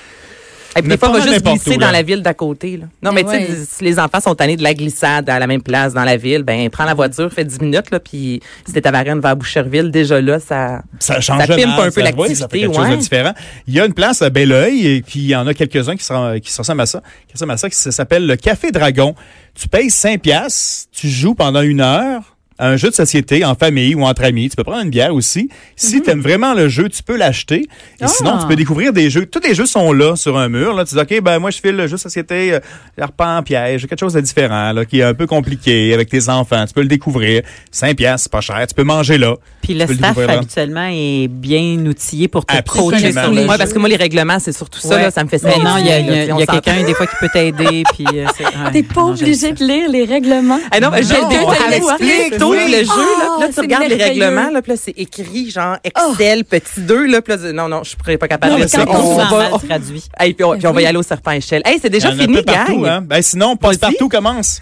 Et 0.76 0.80
puis 0.82 0.90
des 0.90 0.98
fois, 0.98 1.08
on 1.08 1.12
va 1.14 1.20
juste 1.22 1.42
glisser 1.44 1.76
dans 1.78 1.90
la 1.90 2.02
ville 2.02 2.22
d'à 2.22 2.34
côté. 2.34 2.76
Là. 2.76 2.84
Non, 3.02 3.10
mais, 3.10 3.24
Mais 3.24 3.38
tu 3.40 3.46
sais, 3.46 3.52
ouais. 3.52 3.66
si 3.68 3.82
les 3.84 3.98
enfants 3.98 4.20
sont 4.20 4.34
tannés 4.34 4.56
de 4.56 4.62
la 4.62 4.74
glissade 4.74 5.28
à 5.28 5.38
la 5.38 5.46
même 5.48 5.62
place 5.62 5.92
dans 5.94 6.04
la 6.04 6.16
ville, 6.16 6.42
ben 6.44 6.68
prends 6.70 6.84
la 6.84 6.94
voiture, 6.94 7.32
fais 7.32 7.44
10 7.44 7.60
minutes, 7.62 7.90
là, 7.90 7.98
puis 7.98 8.40
si 8.66 8.72
t'es 8.74 8.86
à 8.86 8.90
Varennes 8.92 9.18
vers 9.18 9.34
Boucherville, 9.34 9.90
déjà 9.90 10.20
là, 10.20 10.38
ça... 10.38 10.82
Ça 11.00 11.20
change 11.20 11.40
Ça 11.40 11.46
pimpe 11.56 11.66
mal, 11.66 11.88
un 11.88 11.90
peu 11.90 12.02
l'activité, 12.02 12.34
ça 12.36 12.48
fait 12.48 12.60
quelque 12.60 12.74
chose 12.76 12.84
de 12.86 12.90
ouais. 12.92 12.96
différent. 12.98 13.32
Il 13.66 13.74
y 13.74 13.80
a 13.80 13.86
une 13.86 13.94
place 13.94 14.20
à 14.22 14.30
Belleuil, 14.30 14.86
et 14.86 15.02
puis 15.02 15.20
il 15.20 15.26
y 15.28 15.34
en 15.34 15.46
a 15.48 15.54
quelques-uns 15.54 15.96
qui, 15.96 16.04
se- 16.04 16.38
qui 16.38 16.52
se 16.52 16.58
ressemblent 16.58 16.82
à 16.82 16.86
ça, 16.86 17.02
qui 17.26 17.32
ressemblent 17.32 17.52
à 17.52 17.56
ça, 17.56 17.68
qui 17.70 17.74
s- 17.76 17.90
s'appelle 17.90 18.26
le 18.26 18.36
Café 18.36 18.70
Dragon. 18.70 19.14
Tu 19.60 19.68
payes 19.68 19.90
5 19.90 20.20
piastres, 20.20 20.88
tu 20.92 21.08
joues 21.08 21.34
pendant 21.34 21.62
une 21.62 21.80
heure 21.80 22.36
un 22.58 22.76
jeu 22.76 22.90
de 22.90 22.94
société 22.94 23.44
en 23.44 23.54
famille 23.54 23.94
ou 23.94 24.02
entre 24.04 24.24
amis. 24.24 24.48
Tu 24.48 24.56
peux 24.56 24.64
prendre 24.64 24.82
une 24.82 24.90
bière 24.90 25.14
aussi. 25.14 25.48
Si 25.76 26.02
tu 26.02 26.10
aimes 26.10 26.20
vraiment 26.20 26.54
le 26.54 26.68
jeu, 26.68 26.88
tu 26.88 27.02
peux 27.02 27.16
l'acheter. 27.16 27.62
Et. 27.62 27.68
Ah. 28.02 28.08
sinon, 28.08 28.38
tu 28.38 28.46
peux 28.46 28.56
découvrir 28.56 28.92
des 28.92 29.10
jeux. 29.10 29.26
Tous 29.26 29.40
les 29.46 29.54
jeux 29.54 29.66
sont 29.66 29.92
là 29.92 30.16
sur 30.16 30.36
un 30.36 30.48
mur. 30.48 30.74
Là. 30.74 30.84
Tu 30.84 30.94
dis, 30.94 31.00
OK, 31.00 31.20
ben 31.22 31.38
moi, 31.38 31.50
je 31.50 31.60
file 31.60 31.76
le 31.76 31.86
jeu 31.86 31.96
de 31.96 32.00
société 32.00 32.54
euh, 32.54 32.60
arpent 33.00 33.42
piège, 33.42 33.86
quelque 33.86 34.00
chose 34.00 34.14
de 34.14 34.20
différent, 34.20 34.72
là, 34.72 34.84
qui 34.84 35.00
est 35.00 35.04
un 35.04 35.14
peu 35.14 35.26
compliqué 35.26 35.92
avec 35.94 36.08
tes 36.08 36.28
enfants. 36.28 36.64
Tu 36.66 36.74
peux 36.74 36.82
le 36.82 36.88
découvrir. 36.88 37.42
5 37.70 37.96
piastres, 37.96 38.24
c'est 38.24 38.32
pas 38.32 38.40
cher. 38.40 38.66
Tu 38.66 38.74
peux 38.74 38.84
manger 38.84 39.18
là. 39.18 39.34
Puis 39.62 39.74
le 39.74 39.86
staff, 39.86 40.16
habituellement, 40.18 40.88
est 40.90 41.28
bien 41.28 41.76
outillé 41.86 42.28
pour 42.28 42.44
te 42.46 42.54
coacher 42.68 43.12
sur 43.12 43.28
Ouais, 43.28 43.58
parce 43.58 43.72
que 43.72 43.78
moi, 43.78 43.88
les 43.88 43.96
règlements, 43.96 44.38
c'est 44.38 44.52
surtout 44.52 44.80
ça, 44.80 44.96
Ouais. 44.96 45.02
là, 45.02 45.10
ça 45.10 45.22
me 45.24 45.28
fait 45.28 45.42
Mais 45.42 45.58
non, 45.58 45.76
il 45.78 45.86
y 45.86 45.92
a, 45.92 46.46
quelqu'un, 46.46 46.84
des 46.84 46.94
fois, 46.94 47.06
qui 47.06 47.16
peut 47.20 47.28
t'aider. 47.32 47.82
puis 47.94 48.04
euh, 48.14 48.26
c'est- 48.36 48.44
ouais. 48.44 48.72
T'es 48.72 48.82
pas 48.82 49.04
obligé 49.04 49.34
ça. 49.34 49.52
de 49.52 49.64
lire 49.64 49.90
les 49.90 50.04
règlements. 50.04 50.58
Ah 50.70 50.80
non, 50.80 50.90
j'ai 50.96 52.36
Oui. 52.50 52.70
le 52.70 52.78
jeu, 52.78 52.84
là. 52.86 53.28
Ah, 53.36 53.40
Là, 53.40 53.46
tu 53.48 53.52
c'est 53.54 53.60
regardes 53.60 53.84
les 53.88 53.96
règlements, 54.02 54.50
là, 54.50 54.60
là, 54.66 54.74
c'est 54.76 54.94
écrit, 54.96 55.50
genre, 55.50 55.76
Excel, 55.84 56.44
petit 56.44 56.80
2, 56.80 57.06
là, 57.06 57.22
puis 57.22 57.34
là, 57.36 57.52
non, 57.52 57.68
non, 57.68 57.82
je 57.84 57.90
serais 57.90 58.16
pas 58.18 58.28
capable 58.28 58.54
Non, 58.54 58.58
de 58.60 58.66
ça. 58.66 58.84
On 58.86 58.92
on 58.94 59.16
va, 59.16 59.30
mal 59.50 59.52
traduit. 59.66 60.04
Hey, 60.18 60.34
puis 60.34 60.44
on, 60.44 60.56
puis 60.56 60.66
on 60.66 60.70
va 60.72 60.76
Oui. 60.78 60.82
y 60.82 60.86
aller 60.86 60.98
au 60.98 61.02
serpent 61.02 61.30
échelle. 61.32 61.62
Hey, 61.64 61.78
c'est 61.80 61.90
déjà 61.90 62.12
fini, 62.12 62.42
partout, 62.42 62.80
gang. 62.80 62.86
hein. 62.86 63.00
Ben, 63.02 63.22
sinon, 63.22 63.56
Passe-Partout 63.56 64.08
commence 64.08 64.60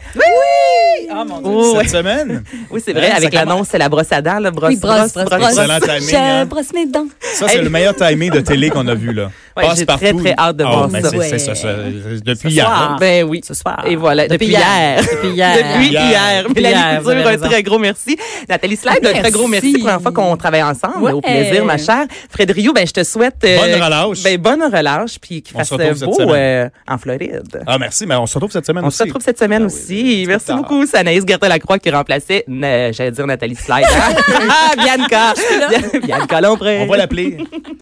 Ah, 1.10 1.24
mon 1.24 1.38
Dieu. 1.40 1.50
Oh, 1.52 1.76
ouais. 1.76 1.84
cette 1.84 1.92
semaine. 1.98 2.42
Oui, 2.70 2.80
c'est 2.84 2.92
vrai, 2.92 3.10
Hein, 3.10 3.14
avec 3.16 3.32
l'annonce, 3.32 3.68
c'est 3.70 3.78
la 3.78 3.88
brosse 3.88 4.10
à 4.10 4.20
dents, 4.20 4.38
là, 4.40 4.50
brosse, 4.50 4.70
Oui, 4.70 4.76
brosse, 4.76 5.12
brosse, 5.14 5.24
brosse. 5.26 5.42
Excellent 5.58 5.78
timing, 5.80 6.08
Je 6.10 6.16
hein. 6.16 6.44
brosse 6.46 6.72
mes 6.74 6.86
dents. 6.86 7.06
Ça, 7.20 7.46
c'est 7.48 7.62
le 7.62 7.70
meilleur 7.70 7.94
timing 7.94 8.30
de 8.30 8.40
télé 8.40 8.70
qu'on 8.70 8.86
a 8.88 8.94
vu, 8.94 9.12
là. 9.12 9.30
Ouais, 9.56 9.64
j'ai 9.76 9.86
très, 9.86 10.12
très 10.12 10.34
hâte 10.38 10.56
de 10.56 10.64
Ah, 10.64 10.70
voir 10.70 10.88
ben, 10.88 11.02
ça. 11.02 11.10
c'est- 11.10 11.28
c'est 11.30 11.38
ça, 11.38 11.54
ça, 11.54 11.68
Depuis 12.24 12.50
Ce 12.50 12.54
hier. 12.54 12.64
soir. 12.66 12.90
là. 12.92 12.96
Ben 13.00 13.24
oui. 13.24 13.40
Ce 13.46 13.54
soir. 13.54 13.82
Et 13.86 13.96
voilà, 13.96 14.28
depuis, 14.28 14.48
hier. 14.48 14.96
Depuis 15.00 15.28
hier. 15.30 15.56
Depuis 15.56 15.88
Hier. 15.88 16.06
hier. 16.08 16.44
Mélanie 16.54 16.74
hier, 17.04 17.28
un 17.28 17.36
très 17.48 17.62
gros 17.62 17.78
merci. 17.78 18.16
Nathalie 18.48 18.76
Slide, 18.76 19.06
un 19.06 19.20
très 19.20 19.30
gros 19.30 19.46
merci. 19.48 19.72
Première 19.78 20.00
fois 20.02 20.12
qu'on 20.12 20.36
travaille 20.36 20.62
ensemble. 20.62 20.98
Ouais. 21.00 21.12
Au 21.12 21.20
plaisir, 21.20 21.64
ma 21.64 21.78
chère. 21.78 22.04
Fred 22.30 22.50
Rio, 22.50 22.72
ben, 22.72 22.86
je 22.86 22.92
te 22.92 23.02
souhaite... 23.04 23.36
euh, 23.44 23.56
Bonne 23.58 23.82
relâche. 23.82 24.22
Ben, 24.22 24.36
bonne 24.38 24.62
relâche, 24.62 25.18
puis 25.20 25.42
qu'il 25.42 25.56
On 25.56 25.64
fasse 25.64 26.00
beau 26.00 26.20
euh, 26.20 26.68
en 26.88 26.98
Floride. 26.98 27.62
Ah, 27.66 27.78
merci, 27.78 28.06
mais 28.06 28.14
on 28.16 28.26
se 28.26 28.34
retrouve 28.34 28.52
cette 28.52 28.66
semaine 28.66 28.84
On 28.84 28.88
aussi. 28.88 28.98
se 28.98 29.02
retrouve 29.04 29.22
cette 29.22 29.38
semaine 29.38 29.64
aussi. 29.64 30.24
Merci 30.28 30.52
beaucoup. 30.52 30.84
C'est 30.86 30.98
Anaïs 30.98 31.24
Gertin-Lacroix 31.26 31.78
qui 31.78 31.90
remplaçait, 31.90 32.44
euh, 32.48 32.92
j'allais 32.92 33.10
dire 33.10 33.26
Nathalie 33.26 33.56
Slide. 33.56 33.84
hein? 33.84 34.14
ah, 34.50 34.74
Bianca. 34.76 35.34
Bianca 36.04 36.40
Lompré. 36.40 36.80
On 36.82 36.86
va 36.86 36.96
l'appeler. 36.98 37.38